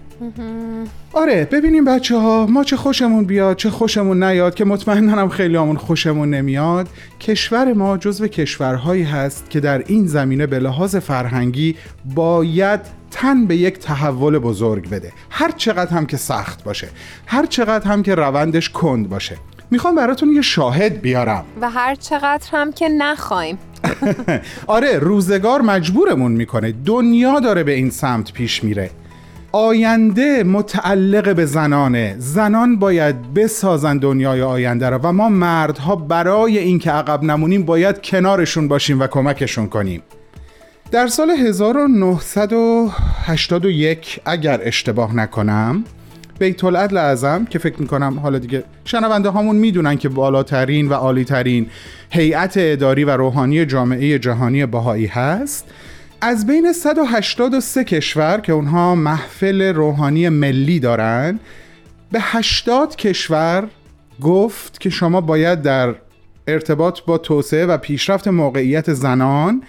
آره 1.13 1.47
ببینیم 1.51 1.86
بچه 1.86 2.18
ها 2.18 2.45
ما 2.45 2.63
چه 2.63 2.78
خوشمون 2.78 3.26
بیاد 3.26 3.55
چه 3.55 3.70
خوشمون 3.70 4.24
نیاد 4.24 4.55
که 4.55 4.65
مطمئنم 4.65 5.30
خیلی 5.30 5.55
همون 5.55 5.78
خوشمون 5.78 6.30
نمیاد. 6.30 6.89
کشور 7.20 7.74
ما 7.74 7.97
جزو 7.97 8.28
کشورهایی 8.28 9.03
هست 9.03 9.49
که 9.49 9.59
در 9.59 9.84
این 9.88 10.07
زمینه 10.07 10.47
به 10.47 10.59
لحاظ 10.59 10.95
فرهنگی 10.95 11.76
باید 12.15 12.80
تن 13.11 13.45
به 13.45 13.55
یک 13.55 13.80
تحول 13.80 14.39
بزرگ 14.39 14.89
بده. 14.89 15.11
هر 15.30 15.51
چقدر 15.51 15.91
هم 15.91 16.05
که 16.05 16.18
سخت 16.18 16.63
باشه 16.63 16.88
هر 17.26 17.45
چقدر 17.45 17.91
هم 17.91 18.03
که 18.03 18.15
روندش 18.15 18.70
کند 18.70 19.09
باشه. 19.09 19.38
می‌خوام 19.72 19.95
براتون 19.95 20.30
یه 20.30 20.41
شاهد 20.41 21.01
بیارم. 21.01 21.45
و 21.61 21.70
هر 21.70 21.95
چقدر 21.95 22.47
هم 22.51 22.72
که 22.72 22.89
نخوایم. 22.89 23.57
آره 24.68 24.99
روزگار 24.99 25.61
مجبورمون 25.61 26.32
می‌کنه. 26.32 26.74
دنیا 26.86 27.39
داره 27.39 27.63
به 27.63 27.72
این 27.72 27.89
سمت 27.89 28.34
پیش 28.34 28.63
میره. 28.63 28.89
آینده 29.52 30.43
متعلق 30.43 31.36
به 31.36 31.45
زنانه. 31.45 32.16
زنان 32.18 32.80
باید 32.80 33.34
بسازن 33.34 33.98
دنیای 33.98 34.41
آینده 34.41 34.89
را 34.89 35.00
و 35.04 35.14
ما 35.14 35.30
مردها 35.30 35.95
برای 35.95 36.58
اینکه 36.58 36.91
عقب 36.91 37.24
نمونیم 37.24 37.64
باید 37.64 38.02
کنارشون 38.02 38.68
باشیم 38.68 39.00
و 39.00 39.08
کمکشون 39.08 39.68
کنیم. 39.68 40.02
در 40.91 41.08
سال 41.08 41.30
1981 41.30 44.20
اگر 44.26 44.60
اشتباه 44.64 45.16
نکنم 45.16 45.84
بیت 46.39 46.64
العدل 46.64 46.98
اعظم 46.98 47.45
که 47.45 47.60
فکر 47.60 47.82
می‌کنم 47.82 48.20
حالا 48.20 48.39
دیگه 48.39 48.64
شنونده 48.86 49.30
هامون 49.30 49.56
می‌دونن 49.56 49.98
که 49.98 50.10
بالاترین 50.10 50.89
و 50.89 50.93
عالیترین 50.93 51.68
هیئت 52.10 52.54
اداری 52.58 53.04
و 53.04 53.10
روحانی 53.10 53.66
جامعه 53.66 54.20
جهانی 54.20 54.66
بهایی 54.66 55.06
هست 55.06 55.66
از 56.22 56.47
بین 56.47 56.74
183 56.74 57.84
کشور 57.84 58.41
که 58.41 58.53
اونها 58.53 58.95
محفل 58.95 59.61
روحانی 59.61 60.30
ملی 60.30 60.80
دارن 60.80 61.39
به 62.11 62.20
80 62.22 62.95
کشور 62.95 63.68
گفت 64.22 64.80
که 64.80 64.89
شما 64.89 65.22
باید 65.22 65.61
در 65.61 65.95
ارتباط 66.47 67.01
با 67.01 67.18
توسعه 67.18 67.65
و 67.65 67.78
پیشرفت 67.78 68.28
موقعیت 68.28 68.93
زنان 68.93 69.63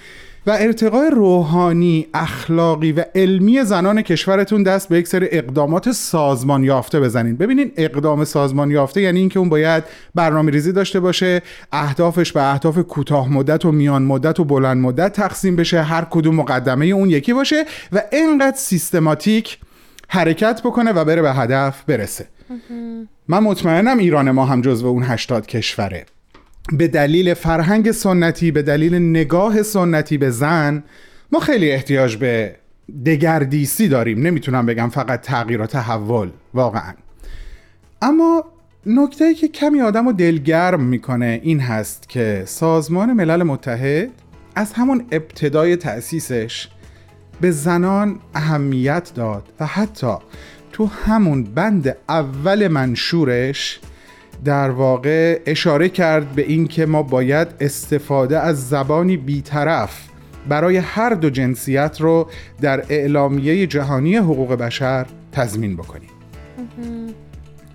و 0.49 0.51
ارتقای 0.51 1.11
روحانی، 1.11 2.07
اخلاقی 2.15 2.93
و 2.93 3.05
علمی 3.15 3.65
زنان 3.65 4.03
کشورتون 4.03 4.63
دست 4.63 4.89
به 4.89 4.99
یک 4.99 5.09
سری 5.09 5.29
اقدامات 5.31 5.93
سازمان 5.93 6.65
یافته 6.65 7.01
بزنین. 7.01 7.37
ببینین 7.37 7.73
اقدام 7.77 8.25
سازمان 8.25 8.71
یافته 8.71 9.01
یعنی 9.01 9.21
اینکه 9.21 9.39
اون 9.39 9.49
باید 9.49 9.85
برنامه 10.15 10.51
ریزی 10.51 10.73
داشته 10.73 11.01
باشه 11.01 11.43
اهدافش 11.73 12.33
به 12.33 12.53
اهداف 12.53 12.79
کوتاه 12.79 13.33
مدت 13.33 13.65
و 13.65 13.73
میان 13.73 14.03
مدت 14.03 14.41
و 14.41 14.45
بلند 14.45 14.77
مدت 14.77 15.13
تقسیم 15.13 15.57
بشه 15.57 15.83
هر 15.83 16.07
کدوم 16.11 16.35
مقدمه 16.35 16.87
اون 16.87 17.11
یکی 17.11 17.33
باشه 17.33 17.65
و 17.93 18.03
اینقدر 18.13 18.57
سیستماتیک 18.57 19.59
حرکت 20.09 20.61
بکنه 20.65 20.93
و 20.93 21.05
بره 21.05 21.23
به 21.23 21.33
هدف 21.33 21.83
برسه. 21.87 22.27
من 23.29 23.39
مطمئنم 23.39 23.99
ایران 23.99 24.31
ما 24.31 24.45
هم 24.45 24.61
جزو 24.61 24.87
اون 24.87 25.03
80 25.03 25.47
کشوره. 25.47 26.07
به 26.73 26.89
دلیل 26.89 27.35
فرهنگ 27.35 27.91
سنتی 27.91 28.51
به 28.51 28.63
دلیل 28.63 28.95
نگاه 28.95 29.63
سنتی 29.63 30.19
به 30.19 30.31
زن 30.31 30.85
ما 31.33 31.41
خیلی 31.41 31.71
احتیاج 31.71 32.17
به 32.17 32.57
دگردیسی 33.07 33.89
داریم. 33.89 34.27
نمی‌تونم 34.27 34.67
بگم 34.67 34.89
فقط 34.89 35.21
تغییر 35.21 35.61
و 35.61 35.67
تحول 35.67 36.31
واقعا. 36.55 36.95
اما 38.03 38.45
نکته 38.87 39.35
که 39.35 39.49
کمی 39.49 39.81
آدم 39.81 40.07
رو 40.07 40.13
دلگرم 40.13 40.83
می‌کنه 40.83 41.41
این 41.43 41.61
هست 41.61 42.09
که 42.09 42.43
سازمان 42.47 43.13
ملل 43.13 43.43
متحد 43.43 44.11
از 44.55 44.73
همون 44.73 45.05
ابتدای 45.13 45.77
تأسیسش 45.77 46.69
به 47.41 47.51
زنان 47.51 48.19
اهمیت 48.35 49.13
داد 49.15 49.49
و 49.61 49.67
حتی 49.67 50.15
تو 50.73 50.87
همون 50.87 51.45
بند 51.45 51.97
اول 52.09 52.69
منشورش 52.69 53.81
در 54.45 54.71
واقع 54.71 55.41
اشاره 55.47 55.89
کرد 55.89 56.33
به 56.33 56.43
اینکه 56.43 56.87
ما 56.87 57.03
باید 57.03 57.49
استفاده 57.61 58.39
از 58.39 58.69
زبانی 58.69 59.17
بیطرف 59.17 60.09
برای 60.49 60.77
هر 60.77 61.11
دو 61.15 61.31
جنسیت 61.31 62.01
رو 62.01 62.29
در 62.61 62.85
اعلامیه 62.89 63.67
جهانی 63.67 64.17
حقوق 64.17 64.55
بشر 64.55 65.07
تضمین 65.33 65.77
بکنیم. 65.77 66.11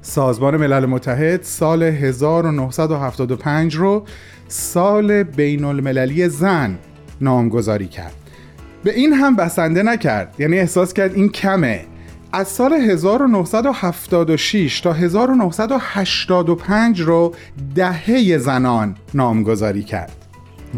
سازمان 0.01 0.57
ملل 0.57 0.85
متحد 0.85 1.43
سال 1.43 1.83
1975 1.83 3.75
رو 3.75 4.05
سال 4.47 5.23
بین 5.23 5.63
المللی 5.63 6.29
زن 6.29 6.79
نامگذاری 7.21 7.87
کرد. 7.87 8.13
به 8.83 8.93
این 8.93 9.13
هم 9.13 9.35
بسنده 9.35 9.83
نکرد 9.83 10.35
یعنی 10.39 10.59
احساس 10.59 10.93
کرد 10.93 11.15
این 11.15 11.29
کمه. 11.29 11.85
از 12.35 12.47
سال 12.47 12.73
1976 12.73 14.81
تا 14.81 14.93
1985 14.93 17.01
رو 17.01 17.35
دهه 17.75 18.37
زنان 18.37 18.95
نامگذاری 19.13 19.83
کرد 19.83 20.15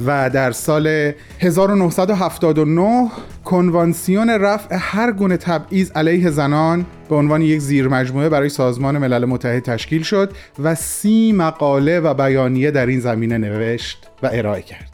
و 0.06 0.30
در 0.30 0.52
سال 0.52 1.12
1979 1.40 3.12
کنوانسیون 3.46 4.30
رفع 4.30 4.76
هر 4.80 5.12
گونه 5.12 5.38
تبعیض 5.38 5.92
علیه 5.92 6.30
زنان 6.30 6.86
به 7.10 7.16
عنوان 7.16 7.42
یک 7.42 7.60
زیرمجموعه 7.60 8.30
برای 8.30 8.50
سازمان 8.50 8.98
ملل 8.98 9.26
متحد 9.26 9.64
تشکیل 9.64 10.04
شد 10.04 10.34
و 10.60 10.76
سی 10.76 11.32
مقاله 11.32 12.00
و 12.00 12.14
بیانیه 12.14 12.72
در 12.72 12.86
این 12.86 13.00
زمینه 13.00 13.38
نوشت 13.38 14.10
و 14.24 14.30
ارائه 14.34 14.62
کرد. 14.62 14.90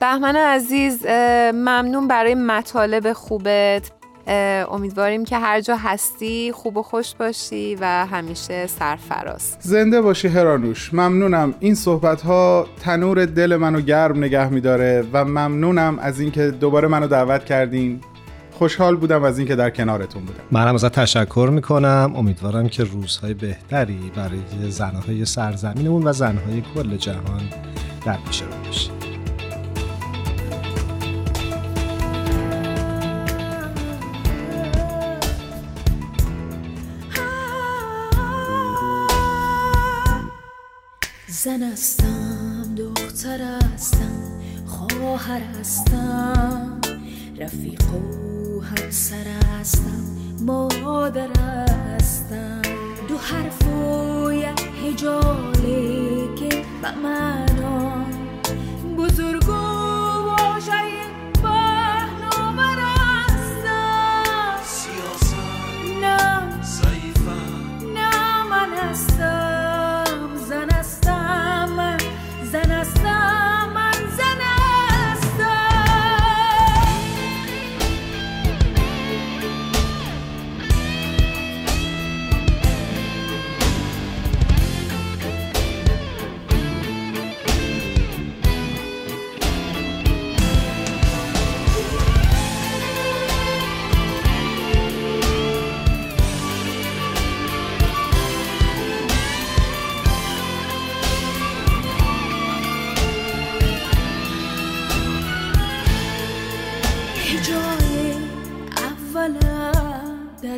بهمن 0.00 0.36
عزیز 0.36 1.06
ممنون 1.54 2.08
برای 2.08 2.34
مطالب 2.34 3.12
خوبت. 3.12 4.01
امیدواریم 4.26 5.24
که 5.24 5.38
هر 5.38 5.60
جا 5.60 5.76
هستی 5.76 6.52
خوب 6.52 6.76
و 6.76 6.82
خوش 6.82 7.14
باشی 7.14 7.76
و 7.80 8.06
همیشه 8.06 8.66
سرفراز. 8.66 9.56
زنده 9.60 10.00
باشی 10.00 10.28
هرانوش. 10.28 10.94
ممنونم. 10.94 11.54
این 11.60 11.74
صحبت 11.74 12.22
ها 12.22 12.66
تنور 12.80 13.26
دل 13.26 13.56
منو 13.56 13.80
گرم 13.80 14.18
نگه 14.18 14.48
میداره 14.48 15.04
و 15.12 15.24
ممنونم 15.24 15.98
از 15.98 16.20
اینکه 16.20 16.50
دوباره 16.50 16.88
منو 16.88 17.06
دعوت 17.06 17.44
کردین. 17.44 18.00
خوشحال 18.52 18.96
بودم 18.96 19.24
از 19.24 19.38
اینکه 19.38 19.56
در 19.56 19.70
کنارتون 19.70 20.24
بودم. 20.24 20.40
منم 20.50 20.74
ازت 20.74 20.92
تشکر 20.92 21.50
می‌کنم. 21.52 22.12
امیدوارم 22.16 22.68
که 22.68 22.84
روزهای 22.84 23.34
بهتری 23.34 24.12
برای 24.16 24.70
زنهای 24.70 25.24
سرزمینمون 25.24 26.02
و 26.02 26.12
زنهای 26.12 26.62
کل 26.74 26.96
جهان 26.96 27.42
در 28.04 28.16
پیش 28.26 28.42
رو 28.42 28.48
باشی. 28.66 29.01
زن 41.32 41.62
هستم 41.62 42.74
دختر 42.76 43.40
هستم 43.74 44.22
خواهر 44.66 45.40
هستم 45.40 46.80
رفیق 47.38 47.94
و 47.94 48.60
همسر 48.60 49.26
هستم 49.60 50.04
مادر 50.40 51.28
هستم. 51.40 52.62
دو 53.08 53.18
حرف 53.18 53.66
و 53.66 54.32
یک 54.32 54.68
هجاله 54.84 56.34
که 56.36 56.64
به 56.82 56.90
معنا 57.02 58.06
بزرگ 58.98 59.48
و 59.48 59.52
واژه 59.52 60.72
پهناور 61.42 62.78
هستم. 62.78 64.58
سیاست 64.64 65.34
نه 66.02 66.62
ضعیفم. 66.62 67.86
نه 67.94 68.42
من 68.50 68.74
هستم. 68.74 69.41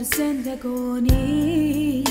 زندگانی. 0.05 2.04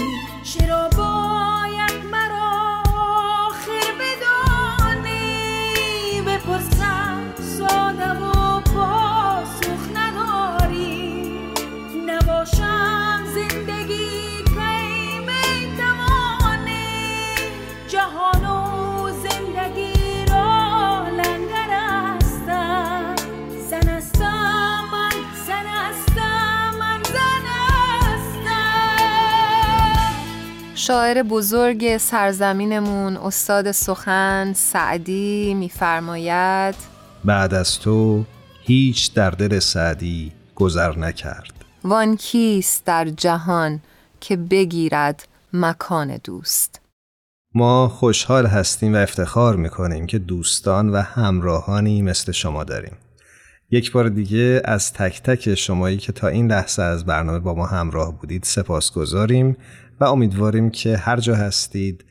شاعر 30.87 31.23
بزرگ 31.23 31.97
سرزمینمون 31.97 33.17
استاد 33.17 33.71
سخن 33.71 34.53
سعدی 34.53 35.53
میفرماید. 35.53 36.75
بعد 37.25 37.53
از 37.53 37.79
تو 37.79 38.23
هیچ 38.61 39.13
در 39.13 39.29
دل 39.29 39.59
سعدی 39.59 40.31
گذر 40.55 40.97
نکرد. 40.99 41.53
وان 41.83 42.17
کیست 42.17 42.85
در 42.85 43.05
جهان 43.05 43.79
که 44.19 44.35
بگیرد 44.35 45.27
مکان 45.53 46.19
دوست؟ 46.23 46.81
ما 47.55 47.87
خوشحال 47.89 48.45
هستیم 48.45 48.93
و 48.93 48.97
افتخار 48.97 49.55
می‌کنیم 49.55 50.05
که 50.05 50.19
دوستان 50.19 50.89
و 50.89 51.01
همراهانی 51.01 52.01
مثل 52.01 52.31
شما 52.31 52.63
داریم. 52.63 52.97
یک 53.71 53.91
بار 53.91 54.09
دیگه 54.09 54.61
از 54.65 54.93
تک 54.93 55.21
تک 55.21 55.55
شمایی 55.55 55.97
که 55.97 56.11
تا 56.11 56.27
این 56.27 56.51
لحظه 56.51 56.81
از 56.81 57.05
برنامه 57.05 57.39
با 57.39 57.53
ما 57.53 57.65
همراه 57.65 58.19
بودید 58.19 58.43
سپاس 58.43 58.91
گذاریم 58.91 59.57
و 59.99 60.03
امیدواریم 60.03 60.69
که 60.69 60.97
هر 60.97 61.19
جا 61.19 61.35
هستید 61.35 62.05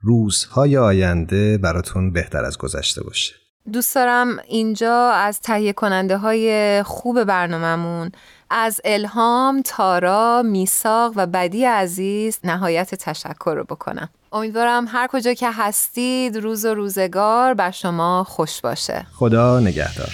روزهای 0.00 0.76
آینده 0.76 1.58
براتون 1.58 2.12
بهتر 2.12 2.44
از 2.44 2.58
گذشته 2.58 3.04
باشه. 3.04 3.34
دوست 3.72 3.94
دارم 3.94 4.38
اینجا 4.48 5.10
از 5.10 5.40
تهیه 5.40 5.72
کننده 5.72 6.16
های 6.16 6.82
خوب 6.82 7.24
برنامهمون 7.24 8.10
از 8.50 8.80
الهام، 8.84 9.62
تارا، 9.62 10.42
میساق 10.42 11.12
و 11.16 11.26
بدی 11.26 11.64
عزیز 11.64 12.38
نهایت 12.44 12.94
تشکر 12.94 13.54
رو 13.56 13.64
بکنم. 13.64 14.08
امیدوارم 14.32 14.84
هر 14.88 15.06
کجا 15.06 15.34
که 15.34 15.50
هستید 15.52 16.36
روز 16.36 16.64
و 16.64 16.74
روزگار 16.74 17.54
بر 17.54 17.70
شما 17.70 18.24
خوش 18.24 18.60
باشه. 18.60 19.06
خدا 19.12 19.60
نگهدار. 19.60 20.12